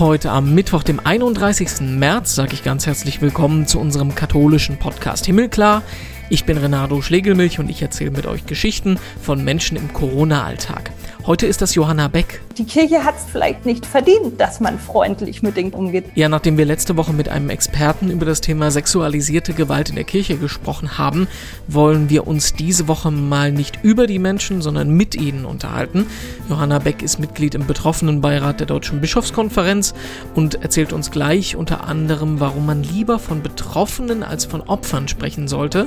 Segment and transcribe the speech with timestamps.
[0.00, 1.82] Heute am Mittwoch, dem 31.
[1.82, 5.82] März, sage ich ganz herzlich willkommen zu unserem katholischen Podcast Himmelklar.
[6.30, 10.90] Ich bin Renato Schlegelmilch und ich erzähle mit euch Geschichten von Menschen im Corona-Alltag.
[11.26, 12.40] Heute ist das Johanna Beck.
[12.56, 16.06] Die Kirche hat es vielleicht nicht verdient, dass man freundlich mit Dingen umgeht.
[16.14, 20.04] Ja, nachdem wir letzte Woche mit einem Experten über das Thema sexualisierte Gewalt in der
[20.04, 21.28] Kirche gesprochen haben,
[21.68, 26.06] wollen wir uns diese Woche mal nicht über die Menschen, sondern mit ihnen unterhalten.
[26.48, 29.92] Johanna Beck ist Mitglied im Betroffenenbeirat der Deutschen Bischofskonferenz
[30.34, 35.48] und erzählt uns gleich unter anderem, warum man lieber von Betroffenen als von Opfern sprechen
[35.48, 35.86] sollte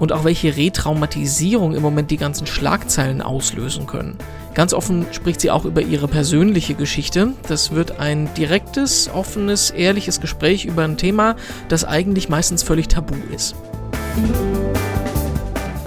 [0.00, 4.18] und auch welche Retraumatisierung im Moment die ganzen Schlagzeilen auslösen können.
[4.54, 7.32] Ganz offen spricht sie auch über ihre persönliche Geschichte.
[7.48, 11.36] Das wird ein direktes, offenes, ehrliches Gespräch über ein Thema,
[11.68, 13.54] das eigentlich meistens völlig tabu ist.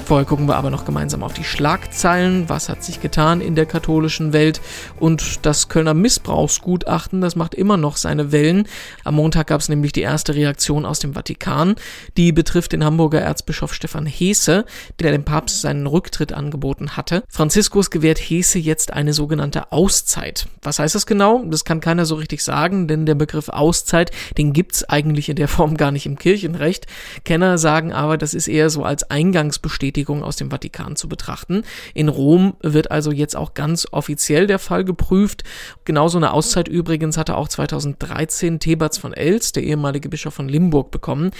[0.06, 2.48] Vorher gucken wir aber noch gemeinsam auf die Schlagzeilen.
[2.48, 4.61] Was hat sich getan in der katholischen Welt?
[5.00, 8.67] Und das Kölner Missbrauchsgutachten, das macht immer noch seine Wellen.
[9.03, 11.73] Am Montag gab es nämlich die erste Reaktion aus dem Vatikan.
[12.17, 14.66] Die betrifft den Hamburger Erzbischof Stefan Heese,
[15.00, 17.23] der dem Papst seinen Rücktritt angeboten hatte.
[17.28, 20.45] Franziskus gewährt Heese jetzt eine sogenannte Auszeit.
[20.61, 21.44] Was heißt das genau?
[21.45, 25.48] Das kann keiner so richtig sagen, denn der Begriff Auszeit, den gibt's eigentlich in der
[25.48, 26.86] Form gar nicht im Kirchenrecht.
[27.23, 31.64] Kenner sagen aber, das ist eher so als Eingangsbestätigung Bestätigung aus dem Vatikan zu betrachten.
[31.94, 35.46] In Rom wird also jetzt auch ganz offiziell der Fall geprüft.
[35.86, 40.92] Genauso eine Auszeit übrigens hatte auch 2013 Thebats von Els, der ehemalige Bischof von Limburg,
[40.92, 41.32] bekommen.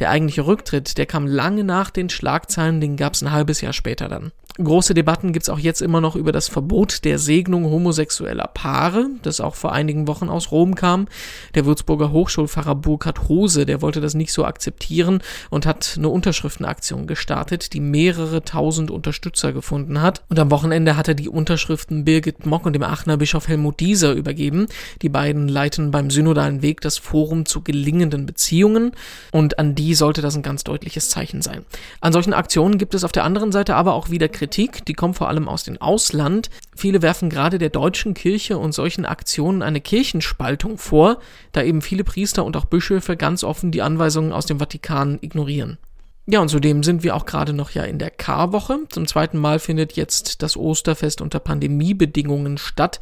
[0.00, 3.72] Der eigentliche Rücktritt, der kam lange nach den Schlagzeilen, den gab es ein halbes Jahr
[3.72, 4.32] später dann.
[4.62, 9.06] Große Debatten gibt es auch jetzt immer noch über das Verbot der Segnung homosexueller Paare,
[9.22, 11.06] das auch vor einigen Wochen aus Rom kam.
[11.54, 17.06] Der Würzburger Hochschulpfarrer Burkhard Hose, der wollte das nicht so akzeptieren und hat eine Unterschriftenaktion
[17.06, 20.22] gestartet, die mehrere tausend Unterstützer gefunden hat.
[20.28, 24.12] Und am Wochenende hat er die Unterschriften Birgit Mock und dem Aachener Bischof Helmut Dieser
[24.12, 24.66] übergeben.
[25.00, 28.92] Die beiden leiten beim synodalen Weg das Forum zu gelingenden Beziehungen
[29.32, 31.64] und an die sollte das ein ganz deutliches Zeichen sein.
[32.02, 35.16] An solchen Aktionen gibt es auf der anderen Seite aber auch wieder Kritik, die kommt
[35.16, 36.50] vor allem aus dem Ausland.
[36.76, 41.18] Viele werfen gerade der deutschen Kirche und solchen Aktionen eine Kirchenspaltung vor,
[41.52, 45.78] da eben viele Priester und auch Bischöfe ganz offen die Anweisungen aus dem Vatikan ignorieren.
[46.26, 48.78] Ja, und zudem sind wir auch gerade noch ja in der Karwoche.
[48.90, 53.00] Zum zweiten Mal findet jetzt das Osterfest unter Pandemiebedingungen statt.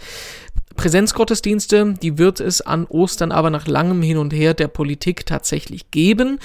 [0.79, 5.91] Präsenzgottesdienste, die wird es an Ostern aber nach langem Hin und Her der Politik tatsächlich
[5.91, 6.39] geben.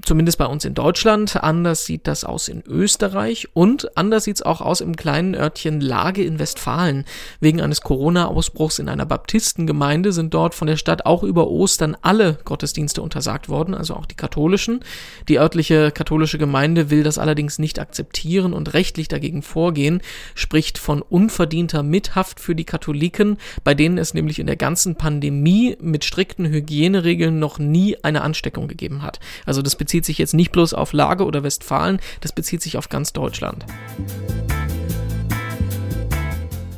[0.00, 1.42] Zumindest bei uns in Deutschland.
[1.42, 5.80] Anders sieht das aus in Österreich und anders sieht es auch aus im kleinen Örtchen
[5.80, 7.04] Lage in Westfalen.
[7.40, 12.38] Wegen eines Corona-Ausbruchs in einer Baptistengemeinde sind dort von der Stadt auch über Ostern alle
[12.44, 14.84] Gottesdienste untersagt worden, also auch die katholischen.
[15.28, 20.00] Die örtliche katholische Gemeinde will das allerdings nicht akzeptieren und rechtlich dagegen vorgehen,
[20.36, 25.74] spricht von unverdienter Mithaft für die Katholiken, bei denen es nämlich in der ganzen Pandemie
[25.80, 29.20] mit strikten Hygieneregeln noch nie eine Ansteckung gegeben hat.
[29.46, 32.90] Also das bezieht sich jetzt nicht bloß auf Lage oder Westfalen, das bezieht sich auf
[32.90, 33.64] ganz Deutschland.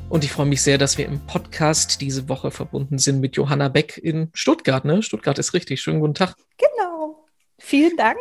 [0.08, 3.68] Und ich freue mich sehr, dass wir im Podcast diese Woche verbunden sind mit Johanna
[3.68, 4.84] Beck in Stuttgart.
[4.84, 5.02] Ne?
[5.02, 5.80] Stuttgart ist richtig.
[5.80, 6.36] Schönen guten Tag.
[6.56, 7.24] Genau.
[7.58, 8.18] Vielen Dank.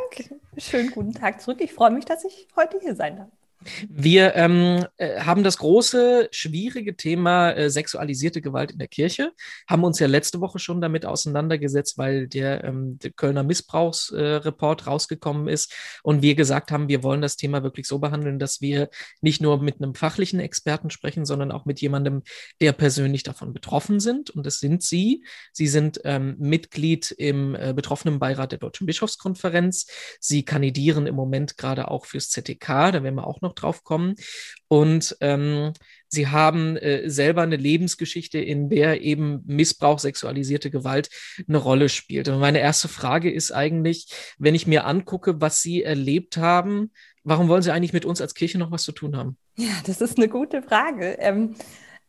[0.57, 1.61] Schönen guten Tag zurück.
[1.61, 3.40] Ich freue mich, dass ich heute hier sein darf.
[3.89, 9.31] Wir ähm, äh, haben das große, schwierige Thema äh, sexualisierte Gewalt in der Kirche,
[9.69, 14.83] haben uns ja letzte Woche schon damit auseinandergesetzt, weil der, ähm, der Kölner Missbrauchsreport äh,
[14.85, 15.73] rausgekommen ist
[16.03, 18.89] und wir gesagt haben, wir wollen das Thema wirklich so behandeln, dass wir
[19.21, 22.23] nicht nur mit einem fachlichen Experten sprechen, sondern auch mit jemandem,
[22.59, 24.29] der persönlich davon betroffen sind.
[24.29, 25.23] Und das sind Sie.
[25.51, 29.87] Sie sind ähm, Mitglied im äh, Betroffenenbeirat der Deutschen Bischofskonferenz.
[30.19, 33.83] Sie kandidieren im Moment gerade auch fürs ZTK, da werden wir auch noch noch drauf
[33.83, 34.15] kommen.
[34.67, 35.73] Und ähm,
[36.07, 41.09] sie haben äh, selber eine Lebensgeschichte, in der eben Missbrauch, sexualisierte Gewalt
[41.47, 42.27] eine Rolle spielt.
[42.29, 44.07] Und meine erste Frage ist eigentlich,
[44.37, 46.91] wenn ich mir angucke, was Sie erlebt haben,
[47.23, 49.37] warum wollen Sie eigentlich mit uns als Kirche noch was zu tun haben?
[49.57, 51.17] Ja, das ist eine gute Frage.
[51.19, 51.55] Ähm,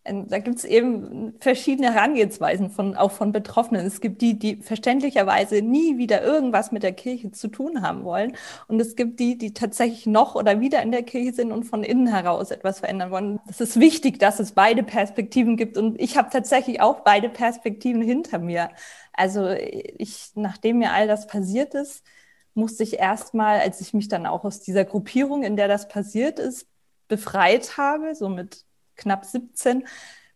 [0.05, 3.87] da gibt es eben verschiedene Herangehensweisen von, auch von Betroffenen.
[3.87, 8.37] Es gibt die, die verständlicherweise nie wieder irgendwas mit der Kirche zu tun haben wollen.
[8.67, 11.85] Und es gibt die, die tatsächlich noch oder wieder in der Kirche sind und von
[11.85, 13.41] innen heraus etwas verändern wollen.
[13.49, 15.77] Es ist wichtig, dass es beide Perspektiven gibt.
[15.79, 18.71] Und ich habe tatsächlich auch beide Perspektiven hinter mir.
[19.13, 22.05] Also ich, nachdem mir all das passiert ist,
[22.55, 26.41] musste ich erstmal, als ich mich dann auch aus dieser Gruppierung, in der das passiert
[26.41, 26.67] ist,
[27.09, 28.65] befreit habe, so mit
[28.97, 29.87] knapp 17,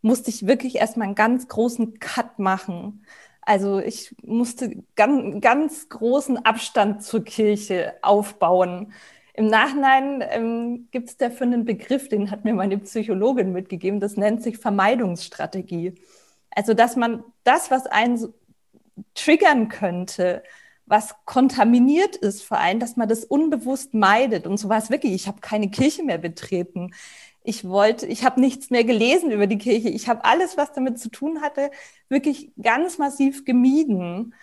[0.02, 3.04] musste ich wirklich erstmal einen ganz großen Cut machen.
[3.42, 8.92] Also ich musste ganz, ganz großen Abstand zur Kirche aufbauen.
[9.34, 14.16] Im Nachhinein ähm, gibt es dafür einen Begriff, den hat mir meine Psychologin mitgegeben, das
[14.16, 15.94] nennt sich Vermeidungsstrategie.
[16.50, 18.32] Also dass man das, was einen
[19.14, 20.42] triggern könnte,
[20.86, 24.46] was kontaminiert ist vor allem, dass man das unbewusst meidet.
[24.46, 25.12] Und so war es wirklich.
[25.12, 26.92] Ich habe keine Kirche mehr betreten.
[27.46, 29.88] Ich wollte, ich habe nichts mehr gelesen über die Kirche.
[29.88, 31.70] Ich habe alles, was damit zu tun hatte,
[32.08, 34.34] wirklich ganz massiv gemieden.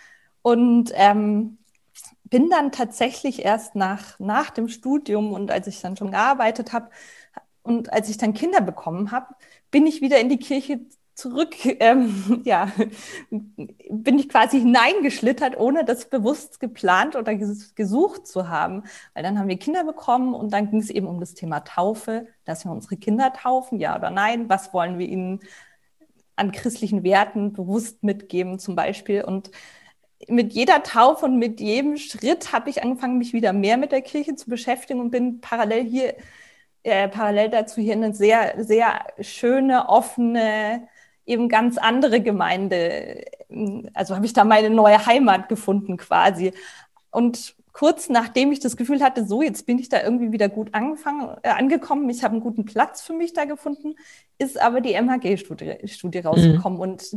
[0.42, 1.58] Und ähm,
[2.24, 6.90] bin dann tatsächlich erst nach, nach dem Studium und als ich dann schon gearbeitet habe
[7.62, 9.34] und als ich dann Kinder bekommen habe,
[9.70, 10.80] bin ich wieder in die Kirche
[11.14, 12.70] zurück, ähm, ja,
[13.30, 18.84] bin ich quasi hineingeschlittert, ohne das bewusst geplant oder gesucht zu haben.
[19.14, 22.26] Weil dann haben wir Kinder bekommen und dann ging es eben um das Thema Taufe,
[22.44, 25.40] dass wir unsere Kinder taufen, ja oder nein, was wollen wir ihnen
[26.36, 29.22] an christlichen Werten bewusst mitgeben zum Beispiel.
[29.22, 29.50] Und
[30.28, 34.02] mit jeder Taufe und mit jedem Schritt habe ich angefangen, mich wieder mehr mit der
[34.02, 36.16] Kirche zu beschäftigen und bin parallel hier,
[36.82, 40.88] äh, parallel dazu hier eine sehr, sehr schöne, offene,
[41.26, 43.24] eben ganz andere Gemeinde.
[43.94, 46.52] Also habe ich da meine neue Heimat gefunden quasi.
[47.10, 50.72] Und kurz nachdem ich das Gefühl hatte, so jetzt bin ich da irgendwie wieder gut
[50.72, 53.96] angefangen, äh, angekommen, ich habe einen guten Platz für mich da gefunden,
[54.38, 56.82] ist aber die MHG-Studie Studie rausgekommen mhm.
[56.82, 57.16] und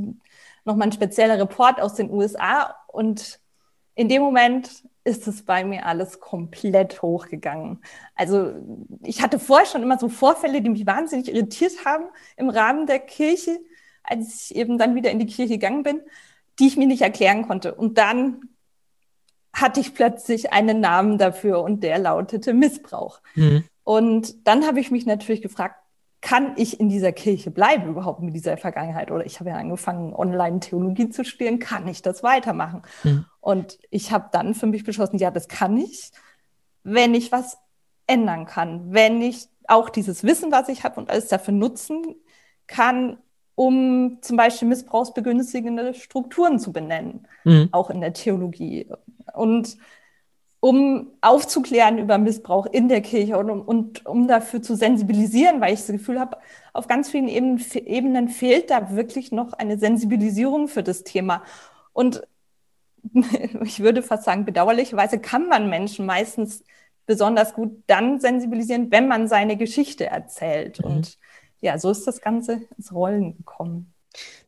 [0.66, 2.76] nochmal ein spezieller Report aus den USA.
[2.88, 3.40] Und
[3.96, 7.82] in dem Moment ist es bei mir alles komplett hochgegangen.
[8.16, 8.52] Also
[9.04, 12.06] ich hatte vorher schon immer so Vorfälle, die mich wahnsinnig irritiert haben
[12.36, 13.60] im Rahmen der Kirche
[14.08, 16.02] als ich eben dann wieder in die Kirche gegangen bin,
[16.60, 17.76] die ich mir nicht erklären konnte.
[17.76, 18.42] Und dann
[19.54, 23.22] hatte ich plötzlich einen Namen dafür und der lautete Missbrauch.
[23.36, 23.64] Mhm.
[23.84, 25.76] Und dann habe ich mich natürlich gefragt,
[26.22, 29.12] kann ich in dieser Kirche bleiben überhaupt mit dieser Vergangenheit?
[29.12, 32.82] Oder ich habe ja angefangen, Online-Theologie zu studieren, kann ich das weitermachen?
[33.04, 33.26] Mhm.
[33.40, 36.12] Und ich habe dann für mich beschlossen, ja, das kann ich,
[36.84, 37.58] wenn ich was
[38.08, 42.16] ändern kann, wenn ich auch dieses Wissen, was ich habe und alles dafür nutzen
[42.66, 43.18] kann,
[43.58, 47.70] um zum Beispiel missbrauchsbegünstigende Strukturen zu benennen, mhm.
[47.72, 48.88] auch in der Theologie.
[49.34, 49.78] Und
[50.60, 55.74] um aufzuklären über Missbrauch in der Kirche und um, und um dafür zu sensibilisieren, weil
[55.74, 56.38] ich das Gefühl habe,
[56.72, 61.42] auf ganz vielen Ebenen, Ebenen fehlt da wirklich noch eine Sensibilisierung für das Thema.
[61.94, 62.28] Und
[63.64, 66.64] ich würde fast sagen, bedauerlicherweise kann man Menschen meistens
[67.08, 70.80] besonders gut dann sensibilisieren, wenn man seine Geschichte erzählt.
[70.80, 70.92] Mhm.
[70.92, 71.18] Und
[71.62, 73.94] ja, so ist das Ganze ins Rollen gekommen.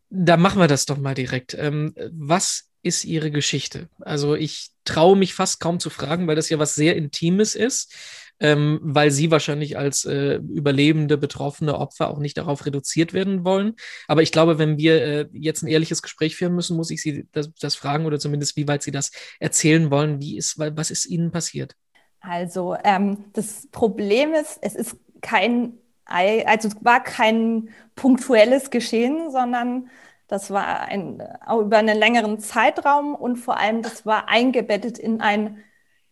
[0.09, 1.53] Da machen wir das doch mal direkt.
[1.53, 3.89] Ähm, was ist Ihre Geschichte?
[3.99, 7.93] Also ich traue mich fast kaum zu fragen, weil das ja was sehr Intimes ist,
[8.39, 13.75] ähm, weil Sie wahrscheinlich als äh, überlebende, betroffene Opfer auch nicht darauf reduziert werden wollen.
[14.07, 17.27] Aber ich glaube, wenn wir äh, jetzt ein ehrliches Gespräch führen müssen, muss ich Sie
[17.33, 20.21] das, das fragen oder zumindest, wie weit Sie das erzählen wollen.
[20.21, 21.75] Wie ist, was ist Ihnen passiert?
[22.21, 25.78] Also ähm, das Problem ist, es ist kein
[26.09, 29.89] also es war kein punktuelles Geschehen, sondern
[30.27, 35.63] das war ein, über einen längeren Zeitraum und vor allem das war eingebettet in ein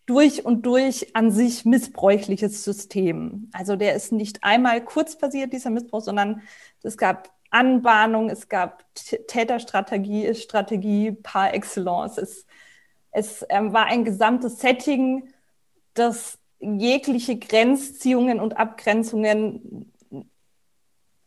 [0.06, 3.50] durch und durch an sich missbräuchliches System.
[3.52, 6.40] Also der ist nicht einmal kurz passiert, dieser Missbrauch, sondern
[6.82, 12.18] es gab Anbahnung, es gab Täterstrategie, Strategie par excellence.
[12.18, 12.46] Es,
[13.10, 15.30] es ähm, war ein gesamtes Setting,
[15.94, 19.92] das jegliche Grenzziehungen und Abgrenzungen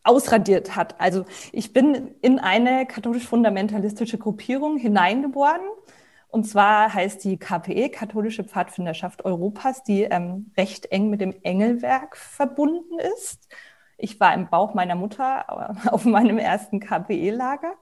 [0.04, 1.00] ausradiert hat.
[1.00, 5.60] Also ich bin in eine katholisch-fundamentalistische Gruppierung hineingeboren.
[6.28, 12.16] Und zwar heißt die KPE, Katholische Pfadfinderschaft Europas, die ähm, recht eng mit dem Engelwerk
[12.16, 13.48] verbunden ist.
[13.98, 15.44] Ich war im Bauch meiner Mutter
[15.92, 17.74] auf meinem ersten KPE-Lager.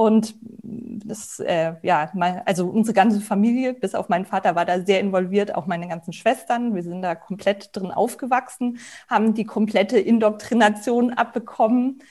[0.00, 4.80] Und das, äh, ja, mein, also unsere ganze Familie, bis auf meinen Vater, war da
[4.80, 6.74] sehr involviert, auch meine ganzen Schwestern.
[6.74, 8.78] Wir sind da komplett drin aufgewachsen,
[9.10, 12.02] haben die komplette Indoktrination abbekommen.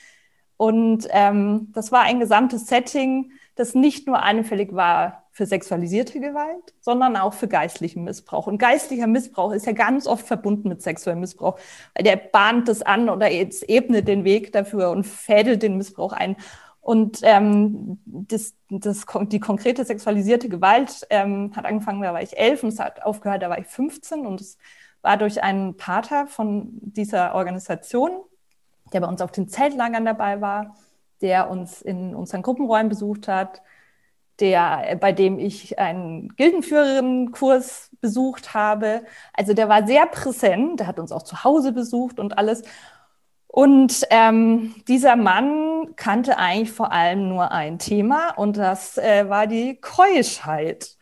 [0.56, 6.74] Und ähm, das war ein gesamtes Setting, das nicht nur anfällig war für sexualisierte Gewalt,
[6.80, 8.46] sondern auch für geistlichen Missbrauch.
[8.46, 11.58] Und geistlicher Missbrauch ist ja ganz oft verbunden mit sexuellem Missbrauch,
[11.98, 16.36] der bahnt das an oder ebnet den Weg dafür und fädelt den Missbrauch ein.
[16.80, 22.62] Und ähm, das, das, die konkrete sexualisierte Gewalt ähm, hat angefangen, da war ich elf
[22.62, 24.56] und es hat aufgehört, da war ich 15 und es
[25.02, 28.10] war durch einen Pater von dieser Organisation,
[28.92, 30.74] der bei uns auf den Zeltlagern dabei war,
[31.20, 33.62] der uns in unseren Gruppenräumen besucht hat,
[34.40, 39.02] der, bei dem ich einen Gildenführerinnenkurs besucht habe.
[39.34, 42.62] Also der war sehr präsent, der hat uns auch zu Hause besucht und alles.
[43.52, 49.48] Und ähm, dieser Mann kannte eigentlich vor allem nur ein Thema und das äh, war
[49.48, 50.96] die Keuschheit.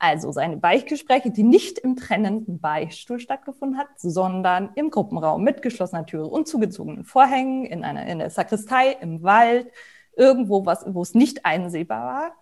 [0.00, 6.04] Also seine Beichtgespräche, die nicht im trennenden Beichtstuhl stattgefunden hat, sondern im Gruppenraum mit geschlossener
[6.04, 9.68] Türe und zugezogenen Vorhängen, in einer in der Sakristei, im Wald,
[10.16, 12.32] irgendwo, was, wo es nicht einsehbar war.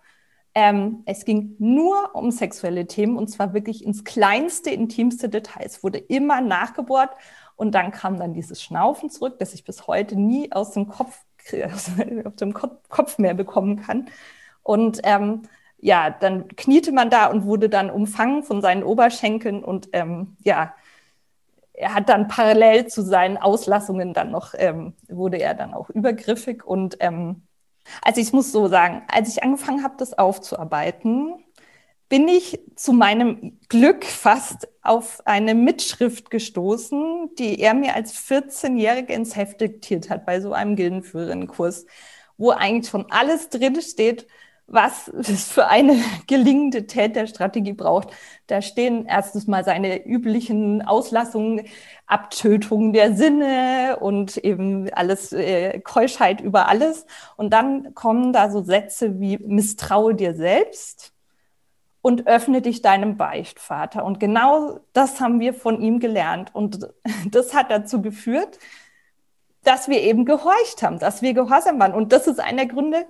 [0.55, 5.83] Ähm, es ging nur um sexuelle Themen und zwar wirklich ins kleinste, intimste Details.
[5.83, 7.11] Wurde immer nachgebohrt
[7.55, 11.23] und dann kam dann dieses Schnaufen zurück, das ich bis heute nie aus dem Kopf,
[11.65, 14.09] aus dem Kopf mehr bekommen kann.
[14.63, 15.43] Und ähm,
[15.77, 20.73] ja, dann kniete man da und wurde dann umfangen von seinen Oberschenkeln und ähm, ja,
[21.73, 26.63] er hat dann parallel zu seinen Auslassungen dann noch, ähm, wurde er dann auch übergriffig
[26.65, 27.43] und ähm,
[28.01, 31.42] also ich muss so sagen, als ich angefangen habe, das aufzuarbeiten,
[32.13, 39.13] bin ich zu meinem Glück fast auf eine Mitschrift gestoßen, die er mir als 14-Jährige
[39.13, 41.87] ins Heft diktiert hat bei so einem Gildenführerinnenkurs,
[42.37, 44.27] wo eigentlich schon alles drin steht,
[44.67, 45.95] was es für eine
[46.27, 48.11] gelingende Täterstrategie braucht.
[48.45, 51.65] Da stehen erstens mal seine üblichen Auslassungen,
[52.05, 57.07] Abtötungen der Sinne und eben alles äh, Keuschheit über alles.
[57.37, 61.12] Und dann kommen da so Sätze wie misstraue dir selbst
[62.03, 64.03] und öffne dich deinem Beichtvater.
[64.03, 66.53] Und genau das haben wir von ihm gelernt.
[66.53, 66.89] Und
[67.31, 68.59] das hat dazu geführt,
[69.63, 71.93] dass wir eben gehorcht haben, dass wir gehorsam waren.
[71.93, 73.05] Und das ist einer der Gründe,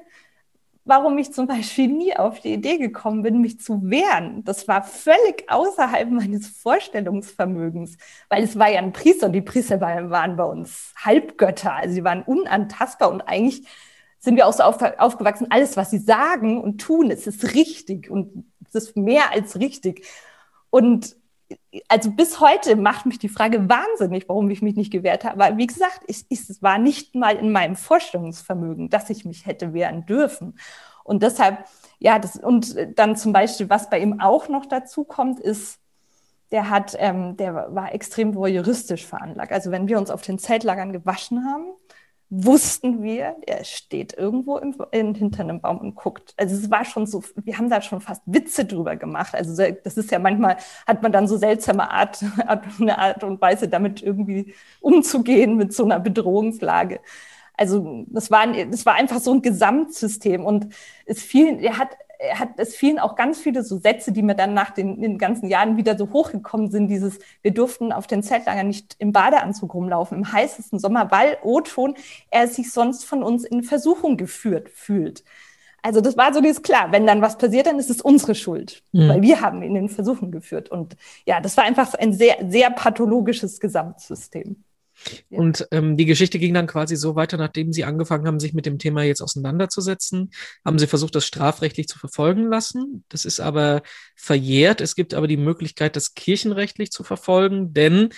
[0.85, 4.43] warum ich zum Beispiel nie auf die Idee gekommen bin, mich zu wehren.
[4.43, 7.97] Das war völlig außerhalb meines Vorstellungsvermögens,
[8.29, 12.03] weil es war ja ein Priester und die Priester waren bei uns Halbgötter, also sie
[12.03, 13.65] waren unantastbar und eigentlich
[14.19, 18.09] sind wir auch so auf, aufgewachsen, alles, was sie sagen und tun, es ist richtig
[18.09, 20.05] und es ist mehr als richtig.
[20.69, 21.15] Und
[21.87, 25.43] also bis heute macht mich die Frage wahnsinnig, warum ich mich nicht gewehrt habe.
[25.43, 29.45] Aber wie gesagt, ich, ich, es war nicht mal in meinem Vorstellungsvermögen, dass ich mich
[29.45, 30.57] hätte wehren dürfen.
[31.03, 31.65] Und deshalb,
[31.99, 35.79] ja, das, und dann zum Beispiel, was bei ihm auch noch dazu kommt, ist,
[36.51, 39.51] der hat, ähm, der war extrem voyeuristisch veranlagt.
[39.51, 41.65] Also wenn wir uns auf den Zeltlagern gewaschen haben,
[42.35, 46.33] wussten wir, er steht irgendwo im, in, hinter einem Baum und guckt.
[46.35, 49.35] Also es war schon so, wir haben da schon fast Witze drüber gemacht.
[49.35, 52.23] Also das ist ja manchmal, hat man dann so seltsame Art,
[52.79, 57.01] eine Art und Weise, damit irgendwie umzugehen mit so einer Bedrohungslage.
[57.55, 60.69] Also das war, das war einfach so ein Gesamtsystem und
[61.05, 61.89] es fiel, er hat
[62.33, 65.47] hat, es fielen auch ganz viele so Sätze, die mir dann nach den, den, ganzen
[65.47, 66.87] Jahren wieder so hochgekommen sind.
[66.87, 71.95] Dieses, wir durften auf den Zeltlager nicht im Badeanzug rumlaufen, im heißesten Sommer, weil O-Ton
[72.29, 75.23] er sich sonst von uns in Versuchung geführt fühlt.
[75.81, 78.83] Also das war so dieses klar, wenn dann was passiert, dann ist es unsere Schuld,
[78.93, 79.09] mhm.
[79.09, 80.69] weil wir haben ihn in Versuchung geführt.
[80.69, 84.63] Und ja, das war einfach ein sehr, sehr pathologisches Gesamtsystem.
[85.29, 88.65] Und ähm, die Geschichte ging dann quasi so weiter, nachdem sie angefangen haben, sich mit
[88.65, 90.31] dem Thema jetzt auseinanderzusetzen,
[90.65, 93.03] haben sie versucht, das strafrechtlich zu verfolgen lassen.
[93.09, 93.81] Das ist aber
[94.15, 94.81] verjährt.
[94.81, 98.09] Es gibt aber die Möglichkeit, das kirchenrechtlich zu verfolgen, denn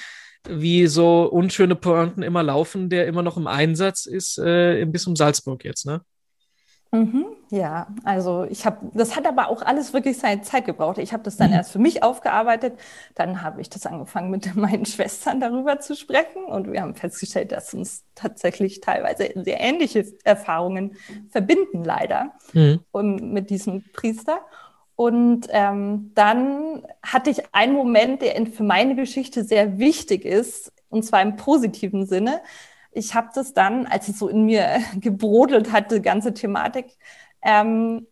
[0.47, 5.15] wie so unschöne Pointen immer laufen, der immer noch im Einsatz ist äh, im Bistum
[5.15, 6.01] Salzburg jetzt, ne?
[6.95, 10.97] Mhm, ja, also ich habe, das hat aber auch alles wirklich seine Zeit gebraucht.
[10.97, 11.57] Ich habe das dann mhm.
[11.57, 12.79] erst für mich aufgearbeitet,
[13.15, 17.51] dann habe ich das angefangen mit meinen Schwestern darüber zu sprechen und wir haben festgestellt,
[17.51, 20.95] dass uns tatsächlich teilweise sehr ähnliche Erfahrungen
[21.29, 22.79] verbinden, leider, mhm.
[22.93, 24.39] mit diesem Priester.
[24.95, 31.03] Und ähm, dann hatte ich einen Moment, der für meine Geschichte sehr wichtig ist, und
[31.03, 32.39] zwar im positiven Sinne
[32.95, 36.87] ich habe das dann, als es so in mir gebrodelt hat, die ganze Thematik,
[37.41, 38.07] ähm,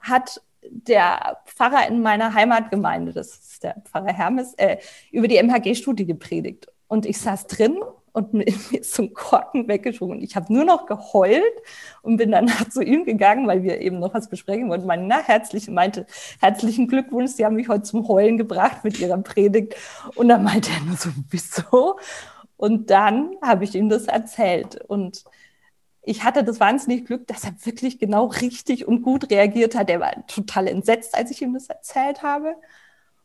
[0.00, 4.78] hat der Pfarrer in meiner Heimatgemeinde, das ist der Pfarrer Hermes, äh,
[5.10, 6.68] über die MHG-Studie gepredigt.
[6.88, 7.78] Und ich saß drin
[8.12, 10.22] und mir ist so ein Korken weggeschoben.
[10.22, 11.42] Ich habe nur noch geheult
[12.02, 14.86] und bin danach zu ihm gegangen, weil wir eben noch was besprechen wollten.
[14.86, 16.06] Meine, na, herzlich, meinte,
[16.40, 19.76] herzlichen Glückwunsch, Sie haben mich heute zum Heulen gebracht mit Ihrer Predigt.
[20.14, 21.96] Und dann meinte er nur so, wieso?
[22.62, 24.80] Und dann habe ich ihm das erzählt.
[24.86, 25.24] Und
[26.00, 29.90] ich hatte das wahnsinnig Glück, dass er wirklich genau richtig und gut reagiert hat.
[29.90, 32.54] Er war total entsetzt, als ich ihm das erzählt habe.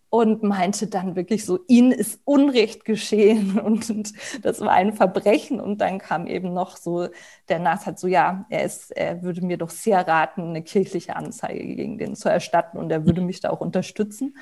[0.10, 5.60] Und meinte dann wirklich so, ihnen ist Unrecht geschehen und, und das war ein Verbrechen.
[5.60, 7.08] Und dann kam eben noch so,
[7.48, 11.15] der Nas hat so, ja, er, ist, er würde mir doch sehr raten, eine kirchliche
[11.15, 14.36] Anzeige gegen den zu erstatten und er würde mich da auch unterstützen.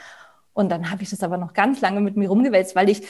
[0.53, 3.05] Und dann habe ich das aber noch ganz lange mit mir rumgewälzt, weil ich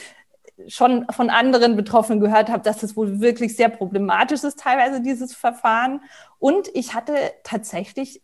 [0.67, 5.35] schon von anderen Betroffenen gehört habe, dass es wohl wirklich sehr problematisch ist, teilweise dieses
[5.35, 6.01] Verfahren.
[6.39, 8.21] Und ich hatte tatsächlich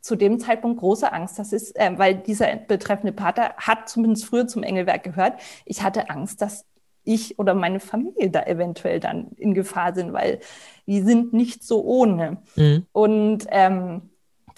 [0.00, 4.48] zu dem Zeitpunkt große Angst, dass es, äh, weil dieser betreffende Pater hat zumindest früher
[4.48, 5.40] zum Engelwerk gehört.
[5.64, 6.64] Ich hatte Angst, dass
[7.04, 10.40] ich oder meine Familie da eventuell dann in Gefahr sind, weil
[10.86, 12.38] die sind nicht so ohne.
[12.56, 12.86] Mhm.
[12.92, 14.10] Und ähm,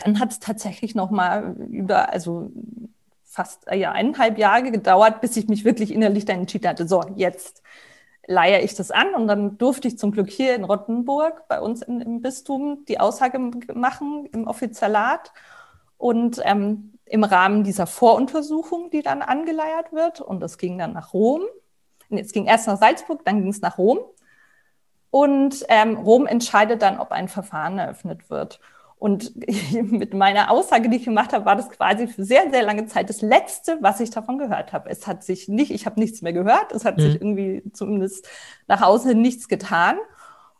[0.03, 2.51] dann hat es tatsächlich noch mal über, also
[3.35, 7.03] fast äh, ja, eineinhalb Jahre gedauert, bis ich mich wirklich innerlich dann entschieden hatte, so,
[7.17, 7.63] jetzt
[8.27, 11.83] leihe ich das an und dann durfte ich zum Glück hier in Rottenburg bei uns
[11.83, 13.39] in, im Bistum die Aussage
[13.75, 15.33] machen im Offizialat
[15.99, 21.13] Und ähm, im Rahmen dieser Voruntersuchung, die dann angeleiert wird, und das ging dann nach
[21.13, 21.43] Rom.
[22.11, 23.99] Es ging erst nach Salzburg, dann ging es nach Rom.
[25.11, 28.61] Und ähm, Rom entscheidet dann, ob ein Verfahren eröffnet wird.
[29.05, 29.35] Und
[29.93, 33.11] mit meiner Aussage, die ich gemacht habe, war das quasi für sehr, sehr lange Zeit
[33.11, 34.89] das Letzte, was ich davon gehört habe.
[34.89, 37.03] Es hat sich nicht, ich habe nichts mehr gehört, es hat mhm.
[37.03, 38.27] sich irgendwie zumindest
[38.67, 39.99] nach außen nichts getan.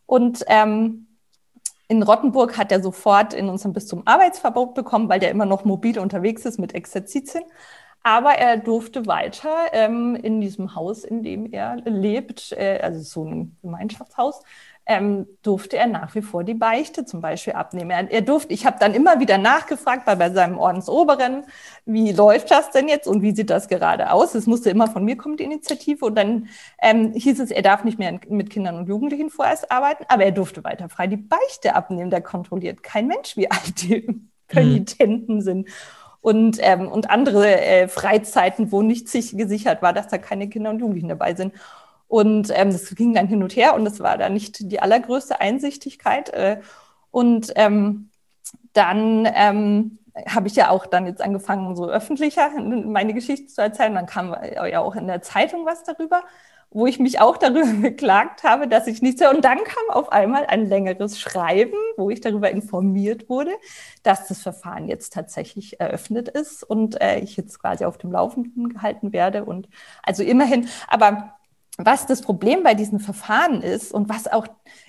[0.05, 1.07] Und ähm,
[1.87, 5.97] in Rottenburg hat er sofort in unserem Bistum Arbeitsverbot bekommen, weil der immer noch mobil
[5.97, 7.45] unterwegs ist mit Exerzitien.
[8.03, 13.25] Aber er durfte weiter ähm, in diesem Haus, in dem er lebt, äh, also so
[13.25, 14.43] ein Gemeinschaftshaus,
[14.87, 17.89] ähm, durfte er nach wie vor die Beichte zum Beispiel abnehmen.
[17.89, 21.43] Er, er durfte, ich habe dann immer wieder nachgefragt bei, bei seinem Ordensoberen,
[21.85, 24.35] wie läuft das denn jetzt und wie sieht das gerade aus?
[24.35, 26.05] Es musste immer von mir kommen, die Initiative.
[26.05, 26.49] Und dann
[26.81, 30.31] ähm, hieß es, er darf nicht mehr mit Kindern und Jugendlichen vorerst arbeiten, aber er
[30.31, 32.11] durfte weiter frei die Beichte abnehmen.
[32.11, 34.07] Der kontrolliert kein Mensch, wie alt die
[34.53, 35.41] mhm.
[35.41, 35.67] sind.
[36.21, 40.71] Und, ähm, und andere äh, Freizeiten, wo nicht sich gesichert war, dass da keine Kinder
[40.71, 41.53] und Jugendlichen dabei sind.
[42.15, 45.41] Und ähm, das ging dann hin und her und das war da nicht die allergrößte
[45.41, 46.29] Einsichtigkeit.
[46.29, 46.61] Äh,
[47.11, 48.09] und ähm,
[48.71, 53.93] dann ähm, habe ich ja auch dann jetzt angefangen, so öffentlicher meine Geschichte zu erzählen.
[53.93, 56.23] Dann kam ja auch in der Zeitung was darüber,
[56.69, 59.35] wo ich mich auch darüber beklagt habe, dass ich nichts höre.
[59.35, 63.51] Und dann kam auf einmal ein längeres Schreiben, wo ich darüber informiert wurde,
[64.03, 68.69] dass das Verfahren jetzt tatsächlich eröffnet ist und äh, ich jetzt quasi auf dem Laufenden
[68.69, 69.43] gehalten werde.
[69.43, 69.67] Und
[70.01, 71.35] also immerhin, aber
[71.77, 74.47] was das Problem bei diesen Verfahren ist und was auch,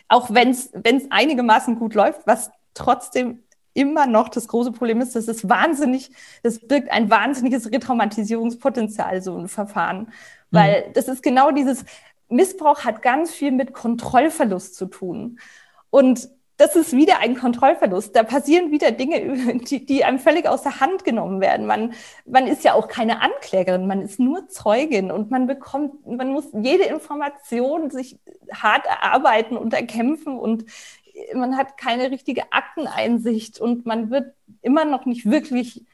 [0.08, 0.70] auch wenn es
[1.10, 3.42] einigermaßen gut läuft, was trotzdem
[3.74, 6.10] immer noch das große Problem ist, dass es wahnsinnig,
[6.42, 10.12] das birgt ein wahnsinniges Retraumatisierungspotenzial, so ein Verfahren.
[10.50, 10.92] Weil mhm.
[10.94, 11.84] das ist genau dieses,
[12.28, 15.38] Missbrauch hat ganz viel mit Kontrollverlust zu tun.
[15.90, 18.16] Und das ist wieder ein Kontrollverlust.
[18.16, 21.66] Da passieren wieder Dinge, die, die einem völlig aus der Hand genommen werden.
[21.66, 21.92] Man,
[22.24, 26.46] man ist ja auch keine Anklägerin, man ist nur Zeugin und man bekommt, man muss
[26.52, 28.18] jede Information sich
[28.52, 30.64] hart erarbeiten und erkämpfen und
[31.34, 35.84] man hat keine richtige Akteneinsicht und man wird immer noch nicht wirklich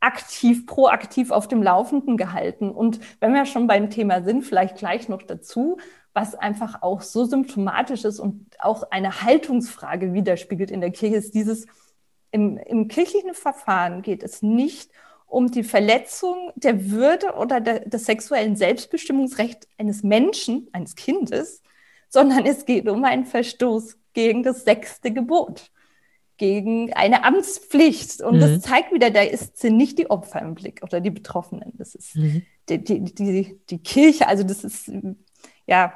[0.00, 2.70] aktiv, proaktiv auf dem Laufenden gehalten.
[2.70, 5.78] Und wenn wir schon beim Thema sind, vielleicht gleich noch dazu,
[6.14, 11.34] was einfach auch so symptomatisch ist und auch eine Haltungsfrage widerspiegelt in der Kirche, ist
[11.34, 11.66] dieses,
[12.30, 14.90] im, im kirchlichen Verfahren geht es nicht
[15.26, 21.62] um die Verletzung der Würde oder der, des sexuellen Selbstbestimmungsrechts eines Menschen, eines Kindes,
[22.08, 25.70] sondern es geht um einen Verstoß gegen das sechste Gebot,
[26.36, 28.20] gegen eine Amtspflicht.
[28.20, 28.40] Und mhm.
[28.40, 31.72] das zeigt wieder, da ist, sind nicht die Opfer im Blick oder die Betroffenen.
[31.78, 32.42] Das ist mhm.
[32.68, 34.90] die, die, die, die Kirche, also das ist
[35.66, 35.94] ja,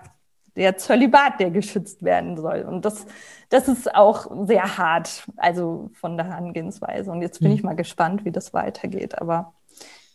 [0.57, 2.63] der Zölibat, der geschützt werden soll.
[2.63, 3.07] Und das,
[3.51, 7.11] das ist auch sehr hart, also von der Herangehensweise.
[7.11, 7.55] Und jetzt bin mhm.
[7.55, 9.21] ich mal gespannt, wie das weitergeht.
[9.21, 9.55] Aber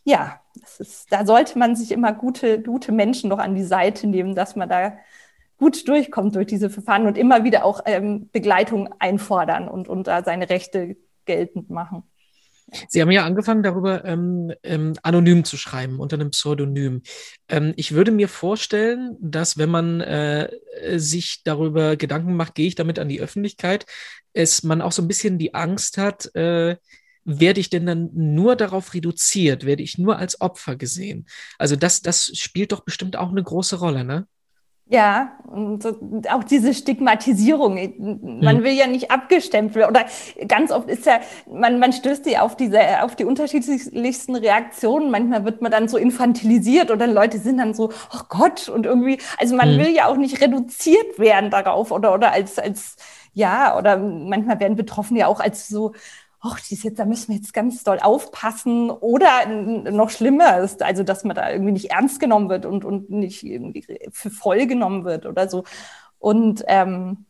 [0.04, 0.42] ja,
[0.80, 4.56] ist, da sollte man sich immer gute, gute Menschen noch an die Seite nehmen, dass
[4.56, 4.94] man da
[5.58, 10.24] gut durchkommt durch diese Verfahren und immer wieder auch ähm, Begleitung einfordern und, und da
[10.24, 12.04] seine Rechte geltend machen.
[12.88, 17.02] Sie haben ja angefangen, darüber ähm, ähm, anonym zu schreiben, unter einem Pseudonym.
[17.50, 20.50] Ähm, ich würde mir vorstellen, dass wenn man äh,
[20.96, 23.86] sich darüber Gedanken macht, gehe ich damit an die Öffentlichkeit,
[24.34, 26.78] es man auch so ein bisschen die Angst hat, äh,
[27.24, 31.28] werde ich denn dann nur darauf reduziert, werde ich nur als Opfer gesehen?
[31.58, 34.28] Also das, das spielt doch bestimmt auch eine große Rolle, ne?
[34.88, 35.86] Ja, und
[36.30, 37.76] auch diese Stigmatisierung.
[38.42, 38.64] Man mhm.
[38.64, 40.06] will ja nicht abgestempelt oder
[40.50, 45.10] ganz oft ist ja, man, man stößt ja auf diese, auf die unterschiedlichsten Reaktionen.
[45.10, 49.18] Manchmal wird man dann so infantilisiert oder Leute sind dann so, oh Gott, und irgendwie,
[49.38, 49.80] also man mhm.
[49.80, 52.98] will ja auch nicht reduziert werden darauf oder, oder als, als,
[53.34, 55.94] ja, oder manchmal werden Betroffene ja auch als so,
[56.42, 56.60] ach,
[56.96, 58.90] da müssen wir jetzt ganz doll aufpassen.
[58.90, 59.46] Oder
[59.92, 63.44] noch schlimmer ist, also dass man da irgendwie nicht ernst genommen wird und, und nicht
[63.44, 65.64] irgendwie für voll genommen wird oder so.
[66.20, 67.26] Und ähm,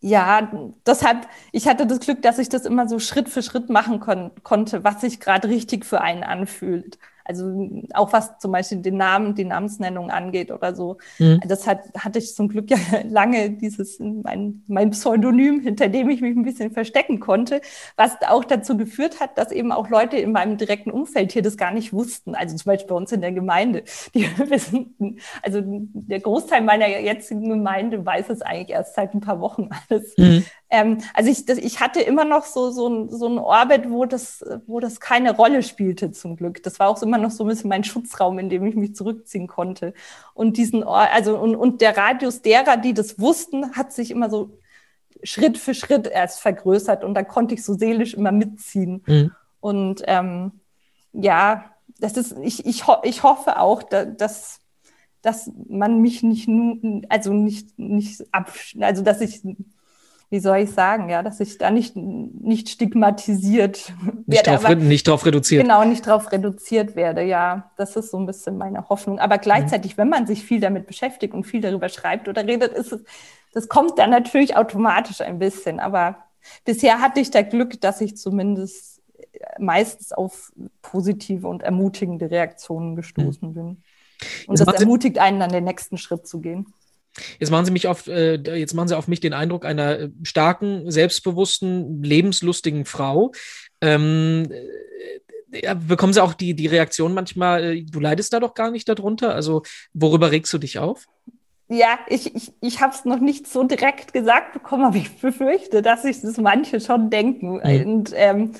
[0.00, 0.50] ja,
[0.86, 4.32] deshalb, ich hatte das Glück, dass ich das immer so Schritt für Schritt machen kon
[4.42, 6.98] konnte, was sich gerade richtig für einen anfühlt.
[7.24, 10.98] Also auch was zum Beispiel den Namen, die Namensnennung angeht oder so.
[11.18, 11.40] Mhm.
[11.46, 12.76] Das hat, hatte ich zum Glück ja
[13.08, 17.60] lange dieses, mein, mein Pseudonym, hinter dem ich mich ein bisschen verstecken konnte,
[17.96, 21.56] was auch dazu geführt hat, dass eben auch Leute in meinem direkten Umfeld hier das
[21.56, 22.34] gar nicht wussten.
[22.34, 23.84] Also zum Beispiel bei uns in der Gemeinde.
[24.14, 24.94] Die wissen,
[25.42, 30.14] also der Großteil meiner jetzigen Gemeinde weiß es eigentlich erst seit ein paar Wochen alles.
[30.16, 30.44] Mhm.
[30.70, 34.06] Ähm, also ich, das, ich hatte immer noch so, so, ein, so ein Orbit, wo
[34.06, 36.62] das, wo das keine Rolle spielte, zum Glück.
[36.62, 39.46] Das war auch immer noch so ein bisschen mein Schutzraum, in dem ich mich zurückziehen
[39.46, 39.94] konnte.
[40.34, 44.30] Und diesen Or also und, und der Radius derer, die das wussten, hat sich immer
[44.30, 44.58] so
[45.22, 49.02] Schritt für Schritt erst vergrößert und da konnte ich so seelisch immer mitziehen.
[49.06, 49.32] Mhm.
[49.60, 50.60] Und ähm,
[51.12, 51.64] ja,
[51.98, 54.60] das ist, ich, ich, ho ich hoffe auch, da, dass,
[55.22, 59.42] dass man mich nicht nur, also nicht, nicht ab, also dass ich
[60.34, 63.92] wie soll ich sagen, ja, dass ich da nicht, nicht stigmatisiert
[64.26, 64.64] nicht werde.
[64.64, 65.62] Drauf, nicht drauf reduziert.
[65.62, 67.70] Genau, nicht drauf reduziert werde, ja.
[67.76, 69.20] Das ist so ein bisschen meine Hoffnung.
[69.20, 70.00] Aber gleichzeitig, mhm.
[70.00, 73.04] wenn man sich viel damit beschäftigt und viel darüber schreibt oder redet, ist es,
[73.52, 75.78] das kommt dann natürlich automatisch ein bisschen.
[75.78, 76.16] Aber
[76.64, 79.02] bisher hatte ich da Glück, dass ich zumindest
[79.60, 83.54] meistens auf positive und ermutigende Reaktionen gestoßen mhm.
[83.54, 83.82] bin.
[84.48, 86.66] Und das, das ermutigt einen dann den nächsten Schritt zu gehen.
[87.38, 90.10] Jetzt machen Sie mich auf, äh, jetzt machen Sie auf mich den Eindruck einer äh,
[90.22, 93.32] starken, selbstbewussten, lebenslustigen Frau.
[93.80, 94.50] Ähm,
[95.52, 98.88] äh, bekommen Sie auch die, die Reaktion manchmal, äh, du leidest da doch gar nicht
[98.88, 99.34] darunter?
[99.34, 101.06] Also, worüber regst du dich auf?
[101.68, 105.80] Ja, ich, ich, ich habe es noch nicht so direkt gesagt bekommen, aber ich befürchte,
[105.80, 107.54] dass sich das manche schon denken.
[107.54, 107.86] Mhm.
[107.86, 108.52] Und ähm,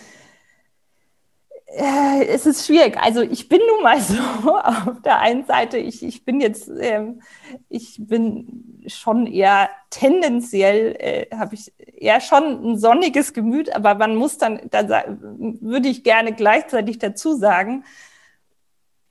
[1.66, 2.96] äh, es ist schwierig.
[2.98, 4.20] Also ich bin nun mal so
[4.58, 7.22] auf der einen Seite, ich, ich bin jetzt, ähm,
[7.68, 14.16] ich bin schon eher tendenziell, äh, habe ich eher schon ein sonniges Gemüt, aber man
[14.16, 17.84] muss dann, da würde ich gerne gleichzeitig dazu sagen,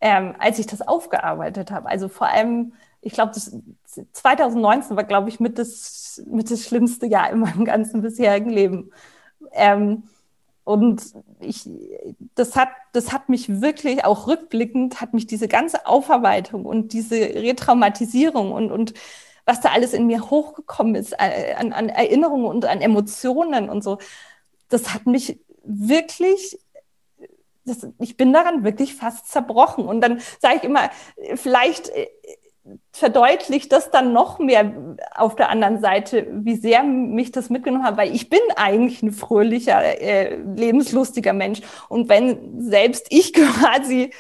[0.02, 5.40] ähm, als ich das aufgearbeitet habe, also vor allem, ich glaube, 2019 war, glaube ich,
[5.40, 8.92] mit das, mit das schlimmste Jahr in meinem ganzen bisherigen Leben.
[9.54, 10.04] Ähm,
[10.64, 11.04] und
[11.40, 11.70] ich,
[12.36, 17.16] das hat, das hat mich wirklich auch rückblickend, hat mich diese ganze Aufarbeitung und diese
[17.16, 18.94] Retraumatisierung und, und
[19.46, 23.84] was da alles in mir hochgekommen ist, äh, an, an Erinnerungen und an Emotionen und
[23.84, 23.98] so,
[24.70, 26.58] das hat mich wirklich
[27.66, 29.86] das, ich bin daran wirklich fast zerbrochen.
[29.86, 30.90] Und dann sage ich immer,
[31.36, 32.08] vielleicht äh,
[32.92, 34.72] verdeutlicht das dann noch mehr
[35.16, 39.12] auf der anderen Seite, wie sehr mich das mitgenommen hat, weil ich bin eigentlich ein
[39.12, 41.62] fröhlicher, äh, lebenslustiger Mensch.
[41.90, 44.12] Und wenn selbst ich quasi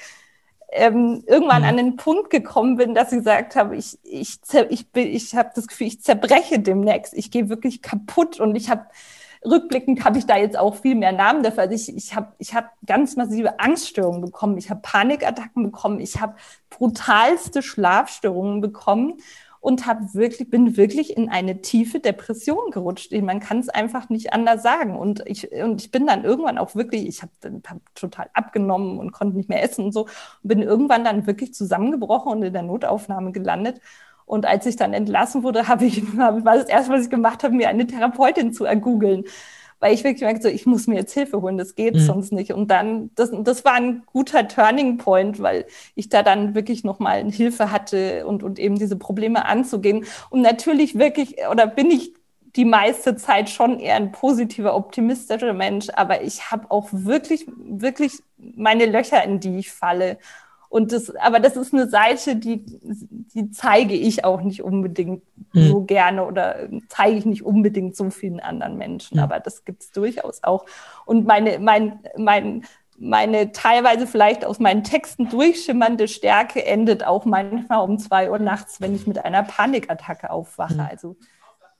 [0.73, 1.69] ähm, irgendwann mhm.
[1.69, 5.51] an den Punkt gekommen bin, dass ich gesagt habe, ich, ich, ich, bin, ich habe
[5.55, 8.85] das Gefühl, ich zerbreche demnächst, ich gehe wirklich kaputt und ich habe
[9.45, 11.63] rückblickend habe ich da jetzt auch viel mehr Namen dafür.
[11.63, 16.19] Also ich, ich habe ich hab ganz massive Angststörungen bekommen, ich habe Panikattacken bekommen, ich
[16.21, 16.35] habe
[16.69, 19.17] brutalste Schlafstörungen bekommen
[19.63, 23.13] und habe wirklich, bin wirklich in eine tiefe Depression gerutscht.
[23.13, 24.97] Man kann es einfach nicht anders sagen.
[24.97, 27.31] Und ich, und ich bin dann irgendwann auch wirklich, ich habe
[27.65, 30.09] hab total abgenommen und konnte nicht mehr essen und so,
[30.41, 33.79] bin irgendwann dann wirklich zusammengebrochen und in der Notaufnahme gelandet.
[34.25, 37.55] Und als ich dann entlassen wurde, habe ich, war das erste, was ich gemacht habe,
[37.55, 39.25] mir eine Therapeutin zu ergoogeln.
[39.79, 41.99] Weil ich wirklich merkte, so, ich muss mir jetzt Hilfe holen, das geht mhm.
[41.99, 42.53] sonst nicht.
[42.53, 47.29] Und dann, das, das war ein guter Turning Point, weil ich da dann wirklich nochmal
[47.29, 50.05] Hilfe hatte und, und eben diese Probleme anzugehen.
[50.29, 52.13] Und natürlich wirklich, oder bin ich
[52.55, 58.19] die meiste Zeit schon eher ein positiver, optimistischer Mensch, aber ich habe auch wirklich, wirklich
[58.37, 60.17] meine Löcher, in die ich falle.
[60.73, 65.21] Und das, aber das ist eine Seite, die, die zeige ich auch nicht unbedingt
[65.53, 65.67] mhm.
[65.67, 69.17] so gerne oder zeige ich nicht unbedingt so vielen anderen Menschen.
[69.17, 69.23] Mhm.
[69.23, 70.65] Aber das gibt es durchaus auch.
[71.05, 72.63] Und meine, mein, mein,
[72.97, 78.81] meine teilweise vielleicht aus meinen Texten durchschimmernde Stärke endet auch manchmal um zwei Uhr nachts,
[78.81, 80.73] wenn ich mit einer Panikattacke aufwache.
[80.73, 80.87] Mhm.
[80.89, 81.17] Also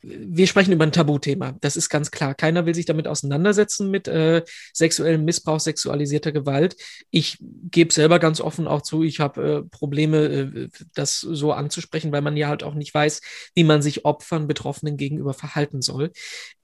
[0.04, 1.56] wir sprechen über ein Tabuthema.
[1.62, 2.36] Das ist ganz klar.
[2.36, 6.76] Keiner will sich damit auseinandersetzen mit äh, sexuellem Missbrauch, sexualisierter Gewalt.
[7.10, 12.12] Ich gebe selber ganz offen auch zu, ich habe äh, Probleme, äh, das so anzusprechen,
[12.12, 13.22] weil man ja halt auch nicht weiß,
[13.56, 16.12] wie man sich Opfern, Betroffenen gegenüber verhalten soll.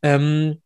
[0.03, 0.61] Ähm,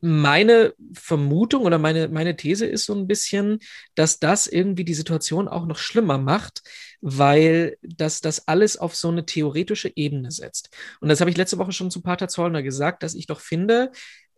[0.00, 3.58] meine Vermutung oder meine, meine These ist so ein bisschen,
[3.94, 6.62] dass das irgendwie die Situation auch noch schlimmer macht,
[7.00, 10.70] weil das das alles auf so eine theoretische Ebene setzt.
[11.00, 13.92] Und das habe ich letzte Woche schon zu Pater Zollner gesagt, dass ich doch finde,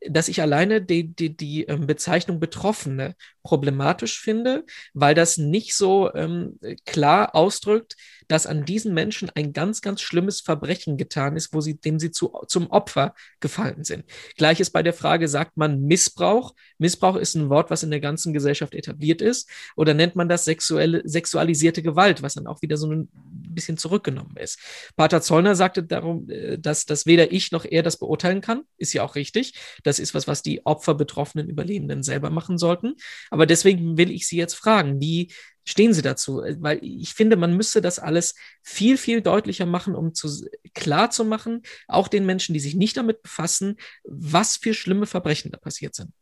[0.08, 4.64] dass ich alleine die, die, die ähm, Bezeichnung Betroffene problematisch finde,
[4.94, 7.96] weil das nicht so ähm, klar ausdrückt,
[8.28, 12.10] dass an diesen Menschen ein ganz, ganz schlimmes Verbrechen getan ist, wo sie, dem sie
[12.10, 14.04] zu, zum Opfer gefallen sind.
[14.36, 16.54] Gleiches bei der Frage, sagt man Missbrauch?
[16.78, 19.48] Missbrauch ist ein Wort, was in der ganzen Gesellschaft etabliert ist.
[19.76, 23.08] Oder nennt man das sexuelle, sexualisierte Gewalt, was dann auch wieder so ein
[23.56, 24.58] bisschen zurückgenommen ist.
[24.96, 28.62] Pater Zollner sagte darum, äh, dass, dass weder ich noch er das beurteilen kann.
[28.76, 29.54] Ist ja auch richtig.
[29.82, 32.94] Das ist was, was die Opfer, Betroffenen, Überlebenden selber machen sollten.
[33.30, 35.32] Aber deswegen will ich Sie jetzt fragen, wie
[35.66, 36.42] stehen Sie dazu?
[36.58, 41.24] Weil ich finde, man müsste das alles viel, viel deutlicher machen, um zu, klar zu
[41.24, 45.94] machen, auch den Menschen, die sich nicht damit befassen, was für schlimme Verbrechen da passiert
[45.94, 46.12] sind.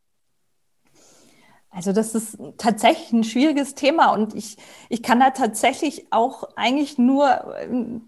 [1.74, 4.57] Also das ist tatsächlich ein schwieriges Thema und ich,
[4.90, 7.57] ich kann da tatsächlich auch eigentlich nur,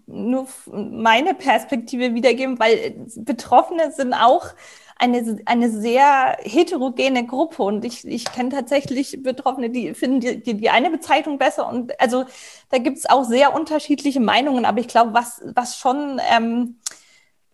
[0.05, 4.53] nur meine Perspektive wiedergeben, weil Betroffene sind auch
[4.99, 7.63] eine, eine sehr heterogene Gruppe.
[7.63, 11.67] Und ich, ich kenne tatsächlich Betroffene, die finden die, die, die eine Bezeichnung besser.
[11.67, 12.25] Und also
[12.69, 14.65] da gibt es auch sehr unterschiedliche Meinungen.
[14.65, 16.77] Aber ich glaube, was, was schon ähm,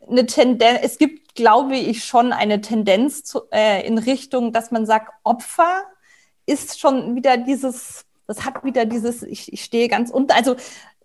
[0.08, 4.86] eine Tendenz, es gibt, glaube ich, schon eine Tendenz zu, äh, in Richtung, dass man
[4.86, 5.84] sagt, Opfer
[6.45, 10.56] ist schon wieder dieses, das hat wieder dieses, ich, ich stehe ganz unten, also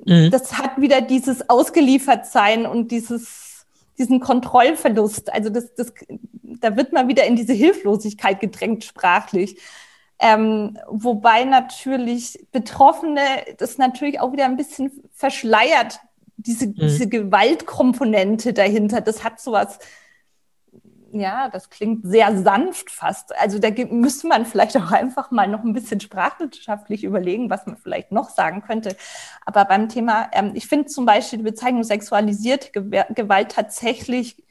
[0.04, 0.30] mhm.
[0.30, 3.47] das hat wieder dieses Ausgeliefertsein und dieses,
[3.98, 5.32] diesen Kontrollverlust.
[5.32, 5.92] Also das, das,
[6.42, 9.58] da wird man wieder in diese Hilflosigkeit gedrängt sprachlich.
[10.20, 13.20] Ähm, wobei natürlich Betroffene
[13.58, 16.00] das natürlich auch wieder ein bisschen verschleiert,
[16.36, 16.74] diese, mhm.
[16.76, 19.00] diese Gewaltkomponente dahinter.
[19.00, 19.78] Das hat sowas
[21.12, 23.36] ja, das klingt sehr sanft fast.
[23.38, 27.76] Also da müsste man vielleicht auch einfach mal noch ein bisschen sprachwissenschaftlich überlegen, was man
[27.76, 28.96] vielleicht noch sagen könnte.
[29.46, 34.42] Aber beim Thema, ähm, ich finde zum Beispiel die Bezeichnung sexualisierte Gewalt tatsächlich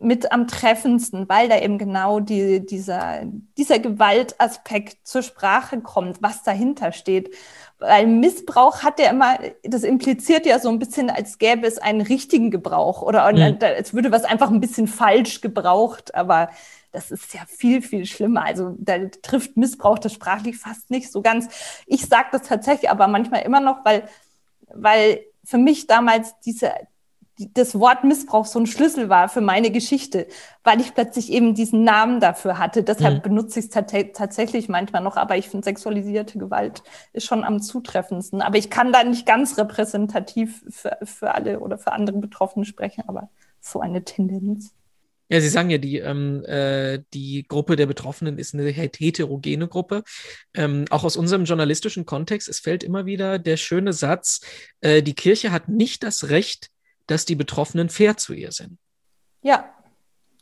[0.00, 3.22] mit am treffendsten, weil da eben genau die, dieser,
[3.56, 7.30] dieser Gewaltaspekt zur Sprache kommt, was dahinter steht
[7.80, 12.02] weil Missbrauch hat ja immer, das impliziert ja so ein bisschen, als gäbe es einen
[12.02, 13.58] richtigen Gebrauch oder mhm.
[13.62, 16.50] als würde was einfach ein bisschen falsch gebraucht, aber
[16.92, 18.44] das ist ja viel, viel schlimmer.
[18.44, 21.48] Also da trifft Missbrauch das sprachlich fast nicht so ganz.
[21.86, 24.04] Ich sage das tatsächlich aber manchmal immer noch, weil,
[24.74, 26.72] weil für mich damals diese,
[27.54, 30.26] das Wort Missbrauch so ein Schlüssel war für meine Geschichte,
[30.64, 32.82] weil ich plötzlich eben diesen Namen dafür hatte.
[32.82, 33.22] Deshalb mhm.
[33.22, 38.42] benutze ich es tatsächlich manchmal noch, aber ich finde sexualisierte Gewalt ist schon am zutreffendsten.
[38.42, 43.04] Aber ich kann da nicht ganz repräsentativ für, für alle oder für andere Betroffene sprechen,
[43.06, 44.74] aber so eine Tendenz.
[45.32, 50.02] Ja, Sie sagen ja, die, ähm, äh, die Gruppe der Betroffenen ist eine heterogene Gruppe.
[50.54, 54.40] Ähm, auch aus unserem journalistischen Kontext, es fällt immer wieder der schöne Satz,
[54.80, 56.70] äh, die Kirche hat nicht das Recht,
[57.10, 58.78] dass die Betroffenen fair zu ihr sind.
[59.42, 59.70] Ja,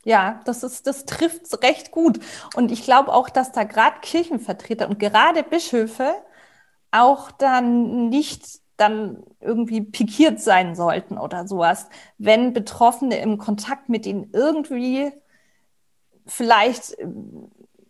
[0.04, 2.18] ja, das das trifft recht gut.
[2.54, 6.14] Und ich glaube auch, dass da gerade Kirchenvertreter und gerade Bischöfe
[6.90, 14.06] auch dann nicht dann irgendwie pikiert sein sollten oder sowas, wenn Betroffene im Kontakt mit
[14.06, 15.10] ihnen irgendwie
[16.26, 17.06] vielleicht äh,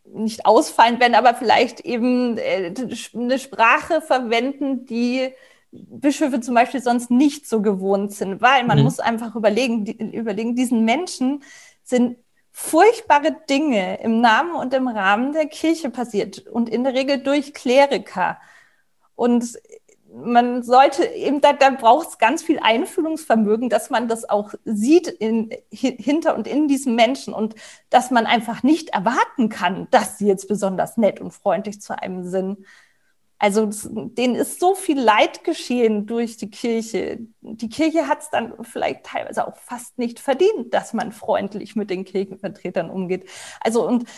[0.04, 2.74] nicht ausfallen werden, aber vielleicht eben äh,
[3.14, 5.34] eine Sprache verwenden, die
[5.70, 8.84] Bischöfe zum Beispiel sonst nicht so gewohnt sind, weil man mhm.
[8.84, 11.42] muss einfach überlegen, die, überlegen, diesen Menschen
[11.82, 12.16] sind
[12.50, 17.54] furchtbare Dinge im Namen und im Rahmen der Kirche passiert und in der Regel durch
[17.54, 18.38] Kleriker.
[19.14, 19.58] Und
[20.12, 25.06] man sollte eben, da, da braucht es ganz viel Einfühlungsvermögen, dass man das auch sieht
[25.06, 27.54] in, hinter und in diesen Menschen und
[27.90, 32.24] dass man einfach nicht erwarten kann, dass sie jetzt besonders nett und freundlich zu einem
[32.24, 32.64] sind.
[33.38, 37.18] Also denen ist so viel Leid geschehen durch die Kirche.
[37.40, 41.88] Die Kirche hat es dann vielleicht teilweise auch fast nicht verdient, dass man freundlich mit
[41.88, 43.28] den Kirchenvertretern umgeht.
[43.60, 44.08] Also und,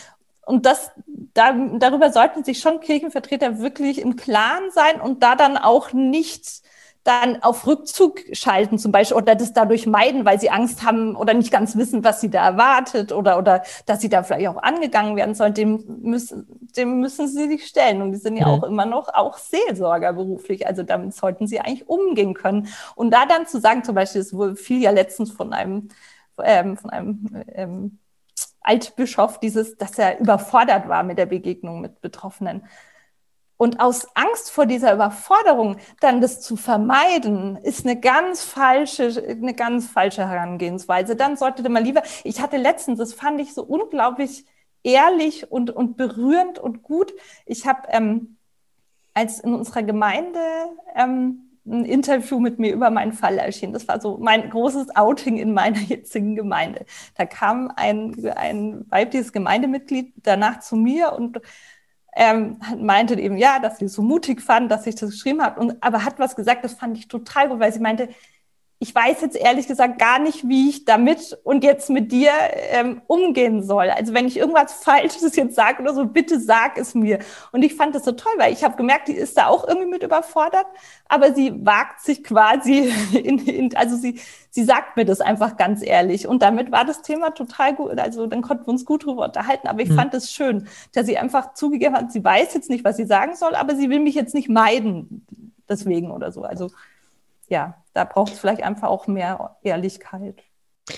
[0.45, 5.55] und das, da, darüber sollten sich schon Kirchenvertreter wirklich im Klaren sein und da dann
[5.55, 6.63] auch nicht
[7.03, 11.33] dann auf Rückzug schalten zum Beispiel oder das dadurch meiden, weil sie Angst haben oder
[11.33, 15.15] nicht ganz wissen, was sie da erwartet oder, oder dass sie da vielleicht auch angegangen
[15.15, 18.03] werden sollen, dem müssen, dem müssen sie sich stellen.
[18.03, 18.51] Und die sind ja mhm.
[18.51, 20.67] auch immer noch auch Seelsorger beruflich.
[20.67, 22.67] Also damit sollten sie eigentlich umgehen können.
[22.95, 25.89] Und da dann zu sagen, zum Beispiel, es fiel ja letztens von einem,
[26.43, 27.99] ähm, von einem ähm,
[28.61, 32.63] Altbischof, dieses, dass er überfordert war mit der Begegnung mit Betroffenen.
[33.61, 39.53] Und aus Angst vor dieser Überforderung dann das zu vermeiden, ist eine ganz falsche, eine
[39.53, 41.15] ganz falsche Herangehensweise.
[41.15, 44.47] Dann sollte man lieber, ich hatte letztens, das fand ich so unglaublich
[44.81, 47.13] ehrlich und, und berührend und gut.
[47.45, 48.37] Ich habe ähm,
[49.13, 50.39] als in unserer Gemeinde
[50.95, 53.73] ähm, ein Interview mit mir über meinen Fall erschienen.
[53.73, 56.87] Das war so mein großes Outing in meiner jetzigen Gemeinde.
[57.15, 61.39] Da kam ein, ein weibliches Gemeindemitglied danach zu mir und
[62.15, 65.59] ähm, meinte eben, ja, dass sie es so mutig fand, dass ich das geschrieben habe,
[65.59, 68.09] und, aber hat was gesagt, das fand ich total gut, weil sie meinte,
[68.83, 72.31] ich weiß jetzt ehrlich gesagt gar nicht, wie ich damit und jetzt mit dir
[72.71, 73.91] ähm, umgehen soll.
[73.91, 77.19] Also wenn ich irgendwas Falsches jetzt sage oder so, bitte sag es mir.
[77.51, 79.87] Und ich fand das so toll, weil ich habe gemerkt, die ist da auch irgendwie
[79.87, 80.65] mit überfordert,
[81.07, 85.85] aber sie wagt sich quasi in, in also sie, sie sagt mir das einfach ganz
[85.85, 86.27] ehrlich.
[86.27, 87.99] Und damit war das Thema total gut.
[87.99, 89.67] Also dann konnten wir uns gut drüber unterhalten.
[89.67, 89.95] Aber ich mhm.
[89.95, 93.35] fand es schön, dass sie einfach zugegeben hat, sie weiß jetzt nicht, was sie sagen
[93.35, 95.23] soll, aber sie will mich jetzt nicht meiden
[95.69, 96.41] deswegen oder so.
[96.41, 96.71] Also
[97.51, 100.41] ja, da braucht es vielleicht einfach auch mehr Ehrlichkeit.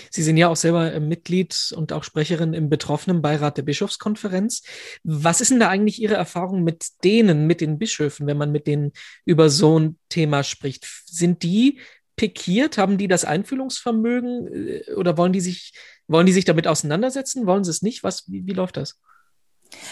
[0.09, 4.63] Sie sind ja auch selber äh, Mitglied und auch Sprecherin im betroffenen Beirat der Bischofskonferenz.
[5.03, 8.67] Was ist denn da eigentlich Ihre Erfahrung mit denen, mit den Bischöfen, wenn man mit
[8.67, 8.93] denen
[9.25, 10.87] über so ein Thema spricht?
[11.05, 11.79] Sind die
[12.15, 12.77] pikiert?
[12.77, 15.73] Haben die das Einfühlungsvermögen äh, oder wollen die sich
[16.07, 17.47] Wollen die sich damit auseinandersetzen?
[17.47, 18.03] Wollen sie es nicht?
[18.03, 18.99] Was, wie, wie läuft das?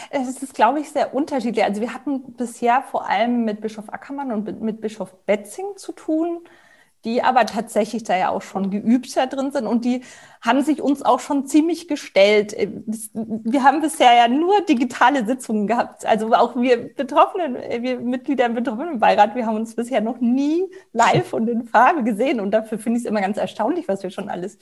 [0.10, 1.64] Es ist, glaube ich, sehr unterschiedlich.
[1.64, 6.42] Also wir hatten bisher vor allem mit Bischof Ackermann und mit Bischof Betzing zu tun
[7.04, 10.04] die aber tatsächlich da ja auch schon geübter drin sind und die
[10.42, 12.56] haben sich uns auch schon ziemlich gestellt.
[13.14, 16.06] Wir haben bisher ja nur digitale Sitzungen gehabt.
[16.06, 20.64] Also auch wir Betroffenen, wir Mitglieder im Betroffenenbeirat, wir haben uns bisher noch nie
[20.94, 24.12] live und in Farbe gesehen und dafür finde ich es immer ganz erstaunlich, was wir
[24.12, 24.60] schon alles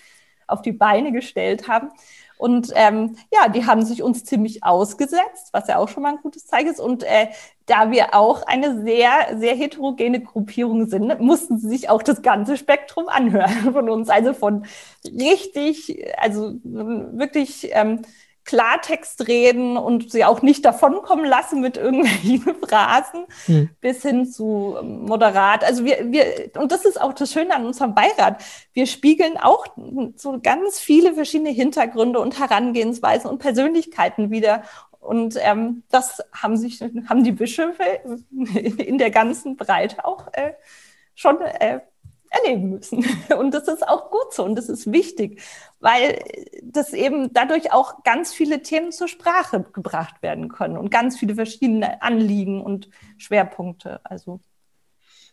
[0.47, 1.89] auf die Beine gestellt haben.
[2.39, 6.21] Und ähm, ja, die haben sich uns ziemlich ausgesetzt, was ja auch schon mal ein
[6.21, 6.79] gutes Zeichen ist.
[6.79, 7.27] Und äh,
[7.65, 12.55] da wir auch eine sehr, sehr heterogene Gruppierung sind, mussten sie sich auch das ganze
[12.55, 14.07] Spektrum anhören von uns.
[14.07, 14.65] Also von
[15.03, 18.03] richtig, also wirklich ähm,
[18.49, 23.69] Klartext reden und sie auch nicht davonkommen lassen mit irgendwelchen Phrasen hm.
[23.79, 25.63] bis hin zu ähm, moderat.
[25.63, 28.43] Also wir, wir, und das ist auch das Schöne an unserem Beirat.
[28.73, 29.67] Wir spiegeln auch
[30.15, 34.63] so ganz viele verschiedene Hintergründe und Herangehensweisen und Persönlichkeiten wieder.
[34.99, 37.83] Und ähm, das haben sich, haben die Bischöfe
[38.77, 40.53] in der ganzen Breite auch äh,
[41.13, 41.81] schon äh,
[42.29, 43.05] erleben müssen.
[43.37, 45.41] Und das ist auch gut so und das ist wichtig,
[45.79, 46.19] weil
[46.63, 51.35] das eben dadurch auch ganz viele Themen zur Sprache gebracht werden können und ganz viele
[51.35, 54.01] verschiedene Anliegen und Schwerpunkte.
[54.03, 54.39] Also,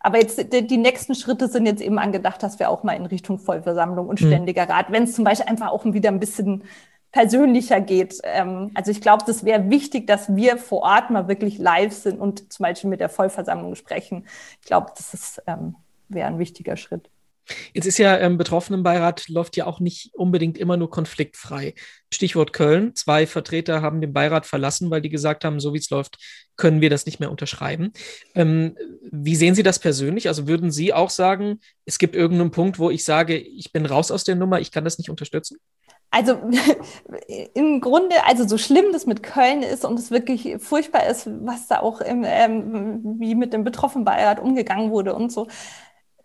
[0.01, 3.39] aber jetzt die nächsten Schritte sind jetzt eben angedacht, dass wir auch mal in Richtung
[3.39, 4.27] Vollversammlung und mhm.
[4.29, 6.65] ständiger Rat, wenn es zum Beispiel einfach auch wieder ein bisschen
[7.13, 8.21] persönlicher geht.
[8.25, 12.21] Ähm, also ich glaube, das wäre wichtig, dass wir vor Ort mal wirklich live sind
[12.21, 14.27] und zum Beispiel mit der Vollversammlung sprechen.
[14.61, 15.77] Ich glaube, das ist ähm,
[16.09, 17.11] wäre ein wichtiger Schritt.
[17.73, 21.75] Jetzt ist ja ähm, Betroffenenbeirat läuft ja auch nicht unbedingt immer nur konfliktfrei.
[22.13, 22.95] Stichwort Köln.
[22.95, 26.19] Zwei Vertreter haben den Beirat verlassen, weil die gesagt haben, so wie es läuft,
[26.57, 27.93] können wir das nicht mehr unterschreiben.
[28.35, 28.77] Ähm,
[29.11, 30.29] wie sehen Sie das persönlich?
[30.29, 34.11] Also würden Sie auch sagen, es gibt irgendeinen Punkt, wo ich sage, ich bin raus
[34.11, 35.59] aus der Nummer, ich kann das nicht unterstützen?
[36.11, 36.39] Also
[37.55, 41.67] im Grunde, also so schlimm das mit Köln ist und es wirklich furchtbar ist, was
[41.69, 45.49] da auch im, ähm, wie mit dem Betroffenenbeirat umgegangen wurde und so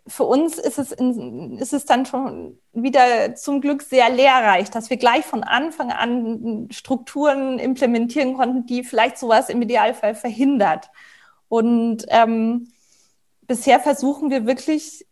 [0.06, 4.90] für uns ist es, in, ist es dann schon wieder zum Glück sehr lehrreich, dass
[4.90, 10.90] wir gleich von Anfang an Strukturen implementieren konnten, die vielleicht sowas im Idealfall verhindert.
[11.48, 12.72] Und ähm,
[13.42, 15.06] bisher versuchen wir wirklich,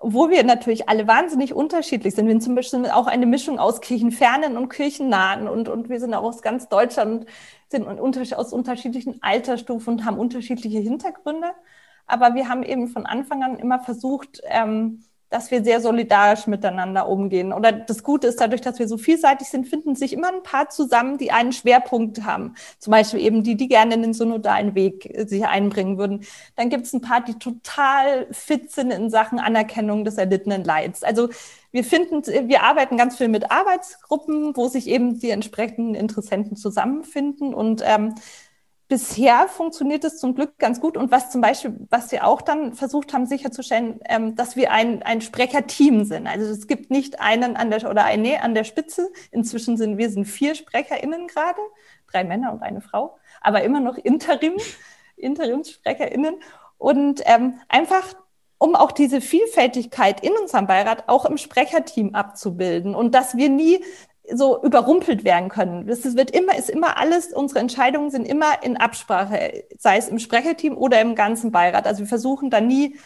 [0.00, 3.80] wo wir natürlich alle wahnsinnig unterschiedlich sind, wir sind zum Beispiel auch eine Mischung aus
[3.80, 7.26] Kirchenfernen und Kirchennahen und, und wir sind auch aus ganz Deutschland,
[7.68, 11.50] sind aus unterschiedlichen Altersstufen und haben unterschiedliche Hintergründe.
[12.06, 17.08] Aber wir haben eben von Anfang an immer versucht, ähm, dass wir sehr solidarisch miteinander
[17.08, 17.52] umgehen.
[17.52, 20.68] Oder das Gute ist, dadurch, dass wir so vielseitig sind, finden sich immer ein paar
[20.68, 22.54] zusammen, die einen Schwerpunkt haben.
[22.78, 26.24] Zum Beispiel eben die, die gerne in den synodalen Weg äh, sich einbringen würden.
[26.54, 31.02] Dann gibt es ein paar, die total fit sind in Sachen Anerkennung des erlittenen Leids.
[31.02, 31.28] Also
[31.72, 37.52] wir finden, wir arbeiten ganz viel mit Arbeitsgruppen, wo sich eben die entsprechenden Interessenten zusammenfinden
[37.52, 38.14] und ähm,
[38.88, 40.96] bisher funktioniert es zum Glück ganz gut.
[40.96, 45.02] Und was zum Beispiel, was wir auch dann versucht haben sicherzustellen, ähm, dass wir ein,
[45.02, 46.26] ein Sprecherteam sind.
[46.26, 49.10] Also es gibt nicht einen an der oder eine an der Spitze.
[49.30, 51.60] Inzwischen sind wir sind vier SprecherInnen gerade,
[52.10, 54.54] drei Männer und eine Frau, aber immer noch Interim,
[55.16, 56.36] Interimssprecherinnen.
[56.78, 58.14] Und ähm, einfach
[58.58, 63.84] um auch diese Vielfältigkeit in unserem Beirat auch im Sprecherteam abzubilden und dass wir nie
[64.32, 65.86] so überrumpelt werden können.
[65.86, 70.18] Das wird immer, ist immer alles, unsere Entscheidungen sind immer in Absprache, sei es im
[70.18, 71.86] Sprecherteam oder im ganzen Beirat.
[71.86, 72.96] Also wir versuchen da nie,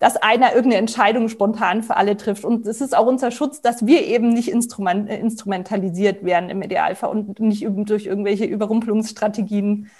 [0.00, 2.44] dass einer irgendeine Entscheidung spontan für alle trifft.
[2.44, 7.10] Und es ist auch unser Schutz, dass wir eben nicht instrument, instrumentalisiert werden im Idealfall
[7.10, 9.90] und nicht durch irgendwelche Überrumpelungsstrategien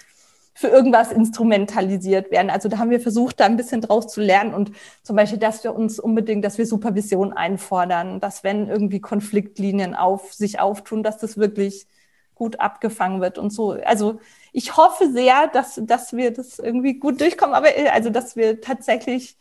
[0.53, 2.49] für irgendwas instrumentalisiert werden.
[2.49, 5.63] Also da haben wir versucht, da ein bisschen draus zu lernen und zum Beispiel, dass
[5.63, 11.17] wir uns unbedingt, dass wir Supervision einfordern, dass wenn irgendwie Konfliktlinien auf sich auftun, dass
[11.17, 11.87] das wirklich
[12.35, 13.71] gut abgefangen wird und so.
[13.85, 14.19] Also
[14.51, 19.37] ich hoffe sehr, dass, dass wir das irgendwie gut durchkommen, aber also dass wir tatsächlich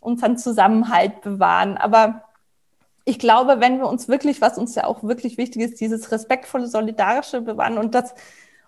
[0.00, 1.76] unseren Zusammenhalt bewahren.
[1.76, 2.24] Aber
[3.04, 6.66] ich glaube, wenn wir uns wirklich, was uns ja auch wirklich wichtig ist, dieses respektvolle,
[6.66, 8.14] solidarische bewahren und das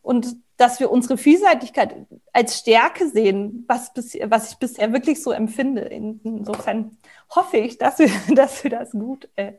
[0.04, 5.32] und dass wir unsere Vielseitigkeit als Stärke sehen, was, bis, was ich bisher wirklich so
[5.32, 5.80] empfinde.
[5.80, 6.96] Insofern
[7.34, 9.54] hoffe ich, dass wir, dass wir das gut äh,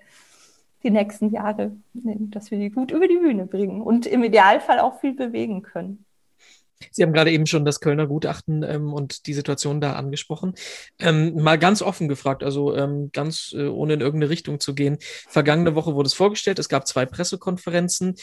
[0.83, 5.01] die nächsten Jahre, dass wir die gut über die Bühne bringen und im Idealfall auch
[5.01, 6.05] viel bewegen können.
[6.91, 10.53] Sie haben gerade eben schon das Kölner Gutachten ähm, und die Situation da angesprochen.
[10.99, 14.97] Ähm, mal ganz offen gefragt, also ähm, ganz äh, ohne in irgendeine Richtung zu gehen.
[14.99, 18.15] Vergangene Woche wurde es vorgestellt, es gab zwei Pressekonferenzen.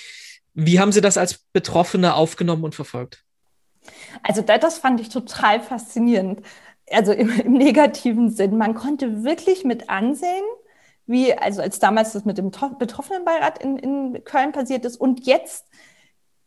[0.54, 3.24] Wie haben Sie das als Betroffene aufgenommen und verfolgt?
[4.22, 6.42] Also das fand ich total faszinierend.
[6.90, 8.58] Also im, im negativen Sinn.
[8.58, 10.44] Man konnte wirklich mit ansehen,
[11.06, 15.66] wie, also als damals das mit dem Betroffenenbeirat in, in Köln passiert ist und jetzt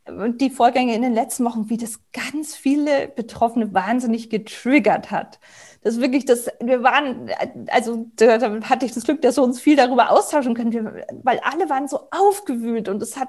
[0.08, 5.40] die Vorgänge in den letzten Wochen, wie das ganz viele Betroffene wahnsinnig getriggert hat.
[5.86, 7.30] Das wirklich, das, wir waren,
[7.68, 11.70] also da, hatte ich das Glück, dass wir uns viel darüber austauschen können, weil alle
[11.70, 13.28] waren so aufgewühlt und es hat,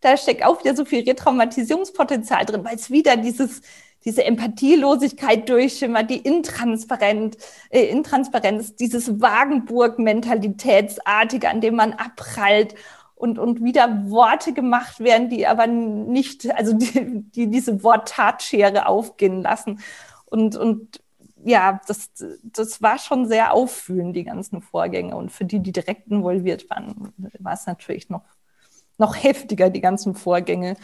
[0.00, 3.60] da steckt auch wieder so viel Retraumatisierungspotenzial drin, weil es wieder dieses,
[4.06, 7.36] diese Empathielosigkeit durchschimmert, die Intransparenz,
[7.68, 12.74] äh, Intransparenz, dieses Wagenburg-Mentalitätsartige, an dem man abprallt
[13.16, 19.42] und, und wieder Worte gemacht werden, die aber nicht, also die, die diese Wort-Tat-Schere aufgehen
[19.42, 19.80] lassen.
[20.24, 21.02] Und, und
[21.44, 22.10] ja, das,
[22.42, 25.16] das war schon sehr auffühlend, die ganzen Vorgänge.
[25.16, 28.24] Und für die, die direkt involviert waren, war es natürlich noch,
[28.98, 30.76] noch heftiger, die ganzen Vorgänge.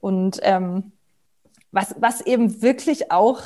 [0.00, 0.92] Und ähm,
[1.72, 3.42] was, was eben wirklich auch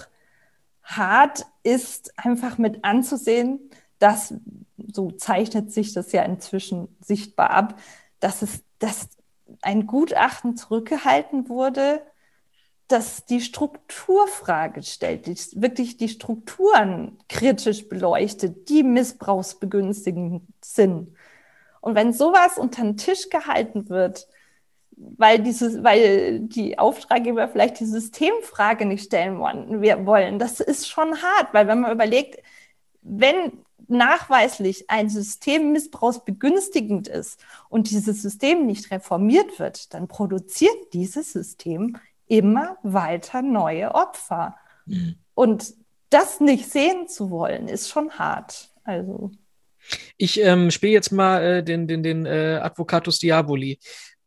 [0.83, 4.35] hart ist, einfach mit anzusehen, dass,
[4.93, 7.79] so zeichnet sich das ja inzwischen sichtbar ab,
[8.19, 9.09] dass es, dass
[9.63, 12.03] ein Gutachten zurückgehalten wurde,
[12.93, 21.15] das die Strukturfrage stellt, die wirklich die Strukturen kritisch beleuchtet, die missbrauchsbegünstigend sind.
[21.81, 24.27] Und wenn sowas unter den Tisch gehalten wird,
[24.93, 31.55] weil, dieses, weil die Auftraggeber vielleicht die Systemfrage nicht stellen wollen, das ist schon hart,
[31.55, 32.43] weil wenn man überlegt,
[33.03, 41.33] wenn nachweislich ein System missbrauchsbegünstigend ist und dieses System nicht reformiert wird, dann produziert dieses
[41.33, 41.97] System
[42.31, 44.57] immer weiter neue Opfer.
[44.87, 45.17] Mhm.
[45.35, 45.75] Und
[46.11, 48.71] das nicht sehen zu wollen, ist schon hart.
[48.85, 49.33] Also.
[50.17, 53.79] Ich ähm, spiele jetzt mal äh, den, den, den äh, Advocatus Diaboli.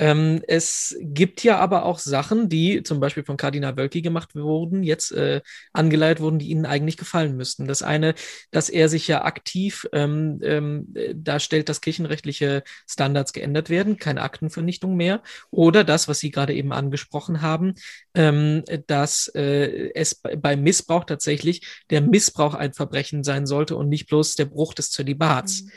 [0.04, 4.84] Ähm, es gibt ja aber auch Sachen, die zum Beispiel von Kardinal Wölki gemacht wurden,
[4.84, 5.40] jetzt äh,
[5.72, 7.70] angeleitet wurden, die ihnen eigentlich gefallen müssten.
[7.70, 8.14] Das eine,
[8.52, 14.98] dass er sich ja aktiv ähm, ähm, darstellt, dass kirchenrechtliche Standards geändert werden, keine Aktenvernichtung
[14.98, 15.24] mehr.
[15.52, 17.76] Oder das, was Sie gerade eben angesprochen haben,
[18.14, 24.08] ähm, dass äh, es bei Missbrauch tatsächlich der Missbrauch ein Verbrechen sein sollte und nicht
[24.08, 25.62] bloß der Bruch des Zölibats.
[25.62, 25.72] Mhm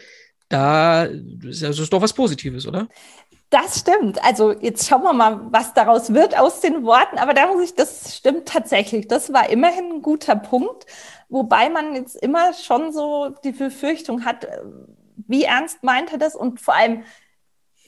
[0.49, 2.89] da das ist doch was Positives, oder?
[3.51, 4.23] Das stimmt.
[4.25, 7.19] Also jetzt schauen wir mal, was daraus wird aus den Worten.
[7.19, 9.07] Aber da muss ich, das stimmt tatsächlich.
[9.07, 10.87] Das war immerhin ein guter Punkt.
[11.29, 14.59] Wobei man jetzt immer schon so die Befürchtung hat, äh,
[15.29, 16.35] wie ernst meint er das?
[16.35, 17.05] Und vor allem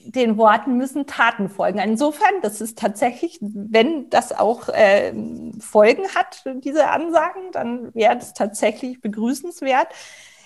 [0.04, 1.78] den Worten müssen Taten folgen.
[1.80, 5.12] Insofern, das ist tatsächlich, wenn das auch äh,
[5.60, 9.88] Folgen hat, diese Ansagen, dann wäre das tatsächlich begrüßenswert.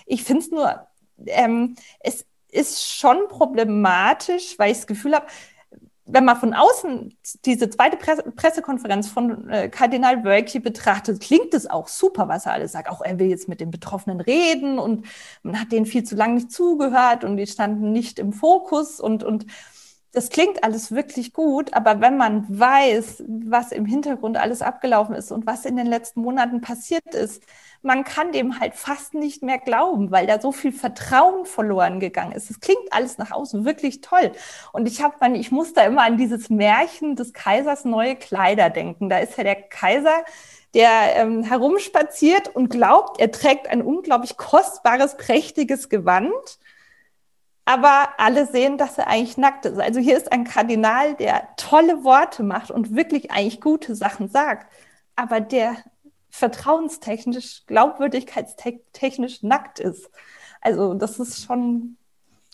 [0.05, 0.87] Ich finde es nur,
[1.27, 5.25] ähm, es ist schon problematisch, weil ich das Gefühl habe,
[6.05, 11.69] wenn man von außen diese zweite Presse Pressekonferenz von äh, Kardinal Wölki betrachtet, klingt es
[11.69, 12.89] auch super, was er alles sagt.
[12.89, 15.05] Auch er will jetzt mit den Betroffenen reden und
[15.43, 19.23] man hat denen viel zu lange nicht zugehört und die standen nicht im Fokus und,
[19.23, 19.45] und
[20.13, 25.31] das klingt alles wirklich gut, aber wenn man weiß, was im Hintergrund alles abgelaufen ist
[25.31, 27.43] und was in den letzten Monaten passiert ist,
[27.81, 32.31] man kann dem halt fast nicht mehr glauben, weil da so viel Vertrauen verloren gegangen
[32.31, 32.51] ist.
[32.51, 34.31] Es klingt alles nach außen wirklich toll.
[34.71, 39.09] Und ich habe, ich muss da immer an dieses Märchen des Kaisers neue Kleider denken.
[39.09, 40.23] Da ist ja der Kaiser,
[40.75, 46.59] der ähm, herumspaziert und glaubt, er trägt ein unglaublich kostbares, prächtiges Gewand
[47.65, 49.79] aber alle sehen, dass er eigentlich nackt ist.
[49.79, 54.71] Also hier ist ein Kardinal, der tolle Worte macht und wirklich eigentlich gute Sachen sagt,
[55.15, 55.77] aber der
[56.29, 60.09] vertrauenstechnisch, glaubwürdigkeitstechnisch nackt ist.
[60.61, 61.97] Also das ist schon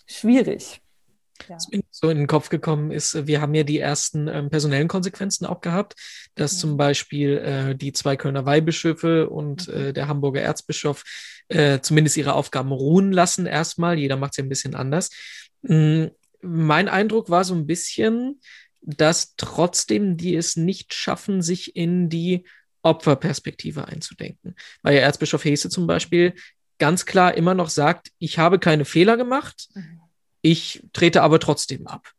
[0.06, 0.82] schwierig.
[1.48, 1.56] Ja.
[1.56, 4.88] Was mir so in den Kopf gekommen ist, wir haben ja die ersten ähm, personellen
[4.88, 5.94] Konsequenzen auch gehabt,
[6.34, 6.58] dass mhm.
[6.58, 9.74] zum Beispiel äh, die zwei Kölner Weihbischöfe und mhm.
[9.74, 11.02] äh, der Hamburger Erzbischof
[11.50, 13.98] äh, zumindest ihre Aufgaben ruhen lassen erstmal.
[13.98, 15.10] Jeder macht ja ein bisschen anders.
[15.62, 16.10] Mhm.
[16.42, 18.40] Mein Eindruck war so ein bisschen,
[18.80, 22.44] dass trotzdem die es nicht schaffen, sich in die
[22.82, 24.54] Opferperspektive einzudenken.
[24.82, 26.32] Weil ja Erzbischof Hese zum Beispiel
[26.78, 29.68] ganz klar immer noch sagt, ich habe keine Fehler gemacht.
[29.74, 30.00] Mhm
[30.42, 32.12] ich trete aber trotzdem ab.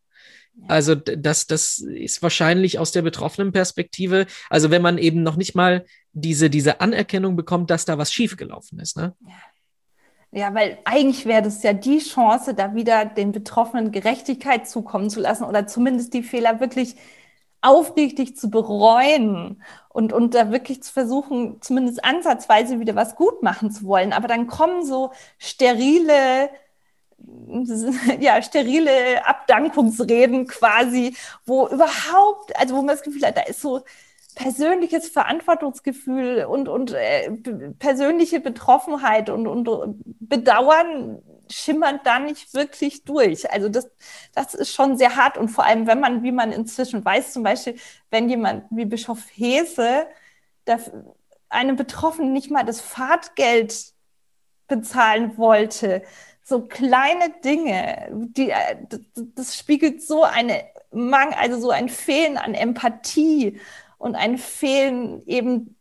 [0.67, 5.55] Also das, das ist wahrscheinlich aus der betroffenen Perspektive, also wenn man eben noch nicht
[5.55, 8.97] mal diese, diese Anerkennung bekommt, dass da was schiefgelaufen ist.
[8.97, 9.15] Ne?
[10.31, 10.53] Ja.
[10.53, 15.43] weil eigentlich wäre das ja die Chance, da wieder den Betroffenen Gerechtigkeit zukommen zu lassen
[15.43, 16.95] oder zumindest die Fehler wirklich
[17.61, 23.71] aufrichtig zu bereuen und, und da wirklich zu versuchen, zumindest ansatzweise wieder was gut machen
[23.71, 24.13] zu wollen.
[24.13, 26.49] Aber dann kommen so sterile
[28.19, 33.81] ja, sterile Abdankungsreden quasi, wo überhaupt, also wo man das Gefühl hat, da ist so
[34.35, 37.31] persönliches Verantwortungsgefühl und, und äh,
[37.79, 43.51] persönliche Betroffenheit und, und Bedauern schimmert da nicht wirklich durch.
[43.51, 43.89] Also das,
[44.33, 47.43] das ist schon sehr hart und vor allem, wenn man, wie man inzwischen weiß, zum
[47.43, 47.75] Beispiel,
[48.09, 50.07] wenn jemand wie Bischof Hese
[51.49, 53.93] einem Betroffenen nicht mal das Fahrtgeld
[54.67, 56.01] bezahlen wollte,
[56.43, 58.53] so kleine Dinge, die,
[58.89, 59.01] das,
[59.35, 63.59] das spiegelt so eine Mangel, also so ein Fehlen an Empathie
[64.01, 65.75] und ein Fehlen eben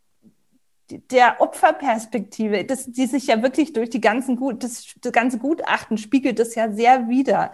[0.90, 5.96] der Opferperspektive, das, die sich ja wirklich durch die ganzen Gut, das, das ganze Gutachten
[5.96, 7.52] spiegelt das ja sehr wider.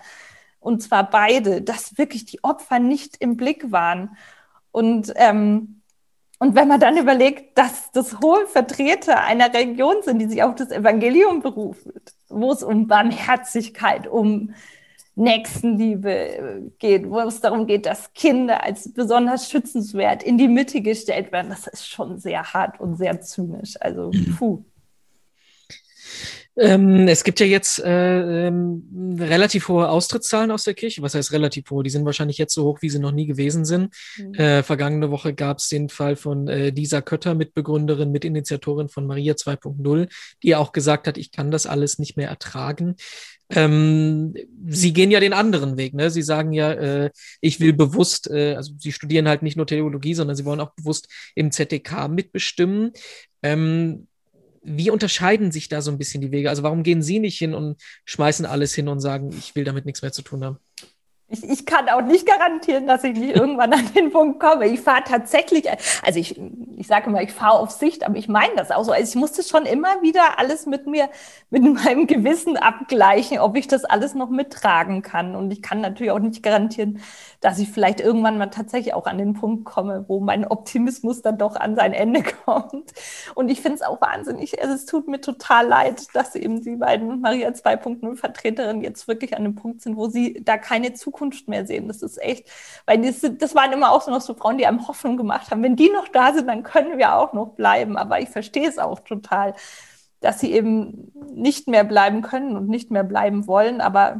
[0.58, 4.16] Und zwar beide, dass wirklich die Opfer nicht im Blick waren.
[4.72, 5.82] Und, ähm,
[6.40, 10.56] und wenn man dann überlegt, dass das hohe Vertreter einer Religion sind, die sich auf
[10.56, 11.92] das Evangelium berufen,
[12.28, 14.54] wo es um Barmherzigkeit, um
[15.16, 20.82] Nächstenliebe äh, geht, wo es darum geht, dass Kinder als besonders schützenswert in die Mitte
[20.82, 23.74] gestellt werden, das ist schon sehr hart und sehr zynisch.
[23.80, 24.36] Also, mhm.
[24.36, 24.64] puh.
[26.58, 31.02] Ähm, es gibt ja jetzt äh, ähm, relativ hohe Austrittszahlen aus der Kirche.
[31.02, 31.82] Was heißt relativ hohe?
[31.82, 33.94] Die sind wahrscheinlich jetzt so hoch, wie sie noch nie gewesen sind.
[34.16, 34.34] Mhm.
[34.34, 39.34] Äh, vergangene Woche gab es den Fall von äh, Lisa Kötter, Mitbegründerin, Mitinitiatorin von Maria
[39.34, 40.08] 2.0,
[40.42, 42.96] die auch gesagt hat, ich kann das alles nicht mehr ertragen.
[43.48, 44.34] Ähm,
[44.66, 45.94] sie gehen ja den anderen Weg.
[45.94, 46.10] Ne?
[46.10, 50.14] Sie sagen ja, äh, ich will bewusst, äh, also sie studieren halt nicht nur Theologie,
[50.14, 52.92] sondern sie wollen auch bewusst im ZDK mitbestimmen.
[53.42, 54.08] Ähm,
[54.62, 56.50] wie unterscheiden sich da so ein bisschen die Wege?
[56.50, 59.86] Also warum gehen Sie nicht hin und schmeißen alles hin und sagen, ich will damit
[59.86, 60.58] nichts mehr zu tun haben?
[61.28, 64.68] Ich, ich kann auch nicht garantieren, dass ich nicht irgendwann an den Punkt komme.
[64.68, 65.68] Ich fahre tatsächlich,
[66.04, 66.40] also ich,
[66.76, 68.92] ich sage immer, ich fahre auf Sicht, aber ich meine das auch so.
[68.92, 71.08] Also ich musste schon immer wieder alles mit mir,
[71.50, 75.34] mit meinem Gewissen abgleichen, ob ich das alles noch mittragen kann.
[75.34, 77.00] Und ich kann natürlich auch nicht garantieren,
[77.40, 81.38] dass ich vielleicht irgendwann mal tatsächlich auch an den Punkt komme, wo mein Optimismus dann
[81.38, 82.92] doch an sein Ende kommt.
[83.34, 86.76] Und ich finde es auch wahnsinnig, also es tut mir total leid, dass eben die
[86.76, 91.15] beiden Maria 2.0 Vertreterinnen jetzt wirklich an dem Punkt sind, wo sie da keine Zukunft
[91.16, 91.88] Zukunft mehr sehen.
[91.88, 92.48] Das ist echt,
[92.84, 95.62] weil das, das waren immer auch so noch so Frauen, die einem Hoffnung gemacht haben.
[95.62, 97.96] Wenn die noch da sind, dann können wir auch noch bleiben.
[97.96, 99.54] Aber ich verstehe es auch total,
[100.20, 103.80] dass sie eben nicht mehr bleiben können und nicht mehr bleiben wollen.
[103.80, 104.18] Aber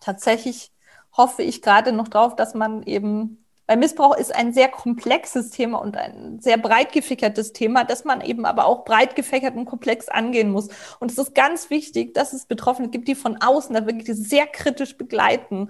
[0.00, 0.72] tatsächlich
[1.16, 5.78] hoffe ich gerade noch drauf, dass man eben weil Missbrauch ist ein sehr komplexes Thema
[5.78, 10.08] und ein sehr breit gefächertes Thema, das man eben aber auch breit gefächert und komplex
[10.08, 10.68] angehen muss.
[11.00, 14.46] Und es ist ganz wichtig, dass es Betroffene gibt, die von außen da wirklich sehr
[14.46, 15.68] kritisch begleiten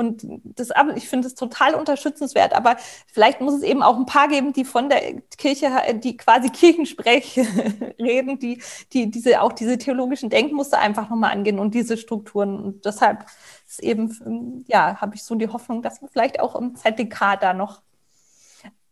[0.00, 2.54] und das, ich finde es total unterstützenswert.
[2.54, 2.76] Aber
[3.06, 7.38] vielleicht muss es eben auch ein paar geben, die von der Kirche, die quasi Kirchensprech
[7.98, 8.62] reden, die,
[8.94, 12.58] die diese, auch diese theologischen Denkmuster einfach nochmal angehen und diese Strukturen.
[12.58, 13.26] Und deshalb
[13.68, 17.52] ist eben, ja, habe ich so die Hoffnung, dass wir vielleicht auch im ZDK da
[17.52, 17.82] noch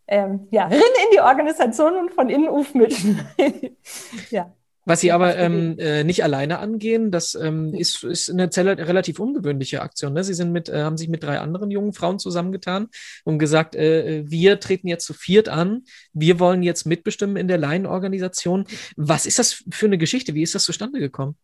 [0.07, 3.27] ähm, ja, rin in die Organisation und von innen aufmischen.
[4.31, 4.53] ja.
[4.89, 9.83] Was sie aber ähm, äh, nicht alleine angehen, das ähm, ist, ist eine relativ ungewöhnliche
[9.83, 10.15] Aktion.
[10.15, 10.25] Ne?
[10.25, 12.89] Sie sind mit, äh, haben sich mit drei anderen jungen Frauen zusammengetan
[13.25, 15.83] und gesagt, äh, wir treten jetzt zu viert an,
[16.15, 18.65] wir wollen jetzt mitbestimmen in der Laienorganisation.
[18.97, 20.33] Was ist das für eine Geschichte?
[20.33, 21.37] Wie ist das zustande gekommen?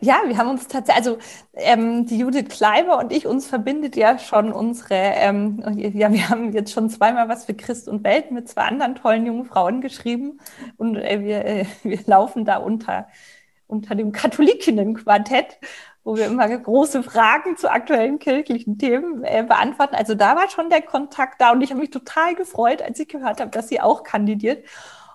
[0.00, 1.18] Ja, wir haben uns tatsächlich, also
[1.54, 6.52] ähm, die Judith Kleiber und ich, uns verbindet ja schon unsere, ähm, ja, wir haben
[6.52, 10.40] jetzt schon zweimal was für Christ und Welt mit zwei anderen tollen jungen Frauen geschrieben
[10.76, 13.08] und äh, wir, äh, wir laufen da unter,
[13.66, 15.58] unter dem Katholikinnenquartett,
[16.04, 19.94] wo wir immer große Fragen zu aktuellen kirchlichen Themen äh, beantworten.
[19.94, 23.08] Also da war schon der Kontakt da und ich habe mich total gefreut, als ich
[23.08, 24.64] gehört habe, dass sie auch kandidiert.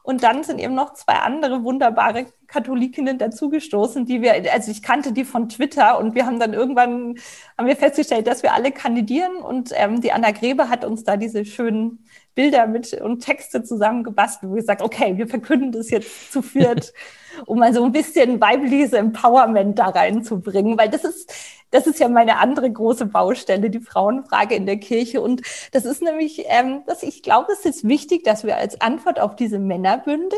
[0.03, 5.11] Und dann sind eben noch zwei andere wunderbare Katholikinnen dazugestoßen, die wir, also ich kannte
[5.11, 7.15] die von Twitter und wir haben dann irgendwann,
[7.57, 11.15] haben wir festgestellt, dass wir alle kandidieren und ähm, die Anna Grebe hat uns da
[11.17, 12.05] diese schönen
[12.39, 16.93] Bilder mit und Texte zusammengebastelt, wo wir gesagt, okay, wir verkünden das jetzt zu viert,
[17.45, 21.33] um mal so ein bisschen weibliches Empowerment da reinzubringen, weil das ist,
[21.71, 25.19] das ist ja meine andere große Baustelle, die Frauenfrage in der Kirche.
[25.19, 25.41] Und
[25.73, 29.35] das ist nämlich, ähm, dass ich glaube, es ist wichtig, dass wir als Antwort auf
[29.35, 30.37] diese Männerbünde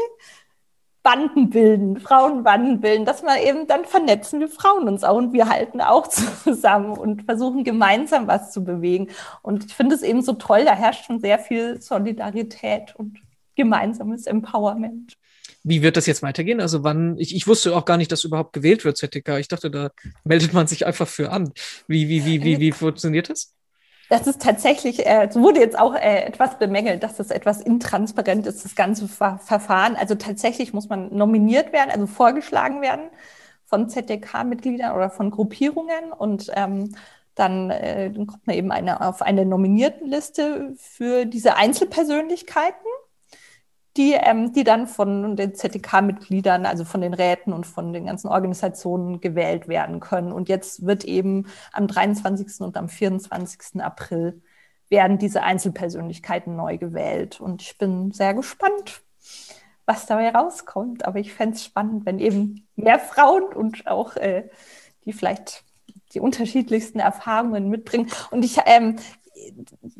[1.03, 5.49] Banden bilden, Frauenbanden bilden, dass man eben dann vernetzen wir Frauen uns auch und wir
[5.49, 6.07] halten auch
[6.43, 9.07] zusammen und versuchen gemeinsam was zu bewegen.
[9.41, 13.17] Und ich finde es eben so toll, da herrscht schon sehr viel Solidarität und
[13.55, 15.17] gemeinsames Empowerment.
[15.63, 16.59] Wie wird das jetzt weitergehen?
[16.59, 19.37] Also wann, ich, ich wusste auch gar nicht, dass überhaupt gewählt wird, ZTK.
[19.37, 19.91] Ich dachte, da
[20.23, 21.51] meldet man sich einfach für an.
[21.87, 23.53] Wie, wie, wie, wie, wie funktioniert das?
[24.11, 28.45] Das ist tatsächlich, äh, es wurde jetzt auch äh, etwas bemängelt, dass das etwas intransparent
[28.45, 29.95] ist, das ganze Ver Verfahren.
[29.95, 33.05] Also tatsächlich muss man nominiert werden, also vorgeschlagen werden
[33.67, 36.93] von ZDK-Mitgliedern oder von Gruppierungen und ähm,
[37.35, 42.91] dann, äh, dann kommt man eben eine, auf eine Nominiertenliste für diese Einzelpersönlichkeiten
[43.97, 48.27] die, ähm, die dann von den ZDK-Mitgliedern, also von den Räten und von den ganzen
[48.29, 50.31] Organisationen gewählt werden können.
[50.31, 52.61] Und jetzt wird eben am 23.
[52.61, 53.81] und am 24.
[53.81, 54.41] April
[54.89, 57.41] werden diese Einzelpersönlichkeiten neu gewählt.
[57.41, 59.01] Und ich bin sehr gespannt,
[59.85, 61.05] was dabei rauskommt.
[61.05, 64.49] Aber ich fände es spannend, wenn eben mehr Frauen und auch äh,
[65.05, 65.65] die vielleicht
[66.13, 68.09] die unterschiedlichsten Erfahrungen mitbringen.
[68.31, 68.97] Und ich, ähm,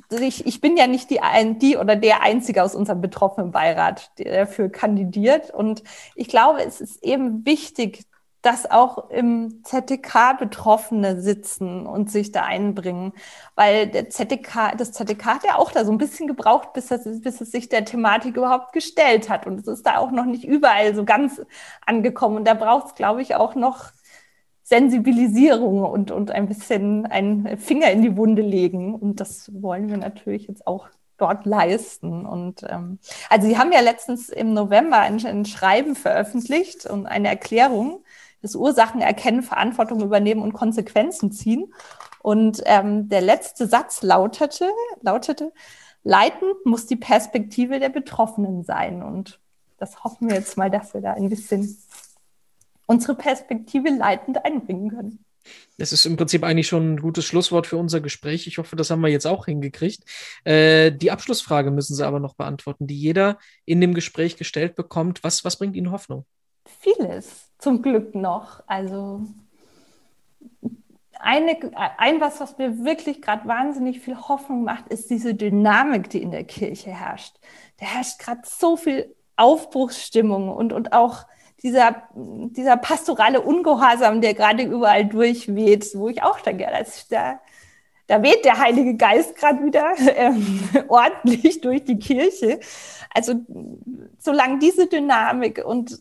[0.10, 4.12] ich, ich bin ja nicht die, ein, die oder der Einzige aus unserem betroffenen Beirat,
[4.18, 5.52] der dafür kandidiert.
[5.52, 5.84] Und
[6.16, 8.06] ich glaube, es ist eben wichtig,
[8.42, 13.14] dass auch im ZDK Betroffene sitzen und sich da einbringen,
[13.56, 17.22] weil der ZDK, das ZDK hat ja auch da so ein bisschen gebraucht, bis es,
[17.22, 19.46] bis es sich der Thematik überhaupt gestellt hat.
[19.46, 21.40] Und es ist da auch noch nicht überall so ganz
[21.86, 22.38] angekommen.
[22.38, 23.92] Und da braucht es, glaube ich, auch noch
[24.72, 28.96] Sensibilisierung und, und ein bisschen einen Finger in die Wunde legen.
[28.96, 32.26] Und das wollen wir natürlich jetzt auch dort leisten.
[32.26, 32.98] Und ähm,
[33.30, 38.06] also Sie haben ja letztens im November ein, ein Schreiben veröffentlicht und eine Erklärung,
[38.42, 41.74] das Ursachen erkennen, Verantwortung übernehmen und Konsequenzen ziehen.
[42.22, 44.70] Und ähm, der letzte Satz lautete,
[45.02, 45.52] lautete,
[46.06, 49.04] leitend muss die Perspektive der Betroffenen sein.
[49.04, 49.38] Und
[49.80, 51.78] das hoffen wir jetzt mal, dass wir da ein bisschen
[52.92, 55.26] unsere Perspektive leitend einbringen können.
[55.78, 58.46] Das ist im Prinzip eigentlich schon ein gutes Schlusswort für unser Gespräch.
[58.46, 60.04] Ich hoffe, das haben wir jetzt auch hingekriegt.
[60.44, 65.24] Äh, die Abschlussfrage müssen Sie aber noch beantworten, die jeder in dem Gespräch gestellt bekommt.
[65.24, 66.26] Was, was bringt Ihnen Hoffnung?
[66.82, 68.62] Vieles, zum Glück noch.
[68.68, 69.26] Also
[71.18, 71.58] eine,
[71.98, 76.32] ein was, was mir wirklich gerade wahnsinnig viel Hoffnung macht, ist diese Dynamik, die in
[76.32, 77.38] der Kirche herrscht.
[77.78, 81.26] Da herrscht gerade so viel Aufbruchsstimmung und, und auch
[81.64, 87.40] dieser, dieser pastorale Ungehorsam, der gerade überall durchweht, wo ich auch denke, das, da,
[88.08, 92.60] da weht der Heilige Geist gerade wieder ähm, ordentlich durch die Kirche.
[93.14, 93.36] Also
[94.18, 96.00] solange diese Dynamik und,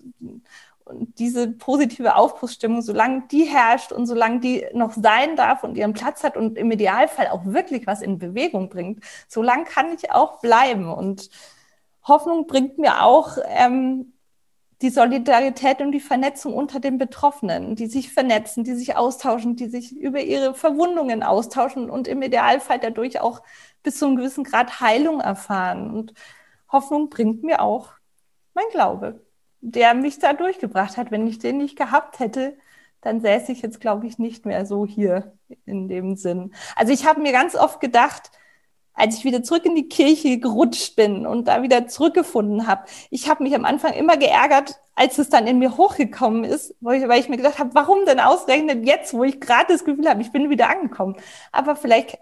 [0.84, 5.92] und diese positive Aufbruchsstimmung, solange die herrscht und solange die noch sein darf und ihren
[5.92, 10.40] Platz hat und im Idealfall auch wirklich was in Bewegung bringt, solange kann ich auch
[10.40, 10.90] bleiben.
[10.90, 11.28] Und
[12.02, 14.14] Hoffnung bringt mir auch, ähm,
[14.83, 19.68] die Solidarität und die Vernetzung unter den Betroffenen, die sich vernetzen, die sich austauschen, die
[19.68, 23.43] sich über ihre Verwundungen austauschen und im Idealfall dadurch auch
[23.83, 25.91] bis zu einem gewissen Grad Heilung erfahren.
[25.91, 26.14] Und
[26.70, 27.93] Hoffnung bringt mir auch
[28.55, 29.24] mein Glaube,
[29.61, 31.11] der mich da durchgebracht hat.
[31.11, 32.57] Wenn ich den nicht gehabt hätte,
[33.03, 36.55] dann säße ich jetzt, glaube ich, nicht mehr so hier in dem Sinn.
[36.76, 38.31] Also ich habe mir ganz oft gedacht,
[38.95, 42.84] als ich wieder zurück in die Kirche gerutscht bin und da wieder zurückgefunden habe.
[43.11, 47.01] Ich habe mich am Anfang immer geärgert, als es dann in mir hochgekommen ist, weil
[47.01, 50.09] ich, weil ich mir gedacht habe, warum denn ausgerechnet jetzt, wo ich gerade das Gefühl
[50.09, 51.16] habe, ich bin wieder angekommen.
[51.53, 52.18] Aber vielleicht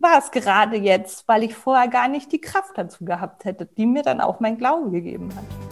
[0.00, 3.86] war es gerade jetzt, weil ich vorher gar nicht die Kraft dazu gehabt hätte, die
[3.86, 5.69] mir dann auch mein Glaube gegeben hat.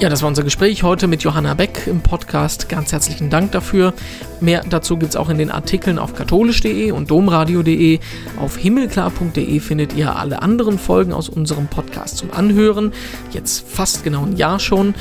[0.00, 2.70] Ja, das war unser Gespräch heute mit Johanna Beck im Podcast.
[2.70, 3.92] Ganz herzlichen Dank dafür.
[4.40, 7.98] Mehr dazu gibt es auch in den Artikeln auf katholisch.de und domradio.de.
[8.38, 12.94] Auf himmelklar.de findet ihr alle anderen Folgen aus unserem Podcast zum Anhören.
[13.32, 14.94] Jetzt fast genau ein Jahr schon.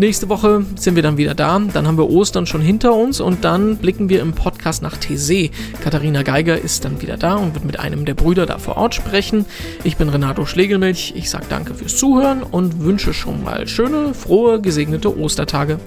[0.00, 1.58] Nächste Woche sind wir dann wieder da.
[1.58, 5.50] Dann haben wir Ostern schon hinter uns und dann blicken wir im Podcast nach Tese.
[5.84, 8.94] Katharina Geiger ist dann wieder da und wird mit einem der Brüder da vor Ort
[8.94, 9.44] sprechen.
[9.84, 11.12] Ich bin Renato Schlegelmilch.
[11.16, 15.78] Ich sage danke fürs Zuhören und wünsche schon mal schöne, frohe, gesegnete Ostertage.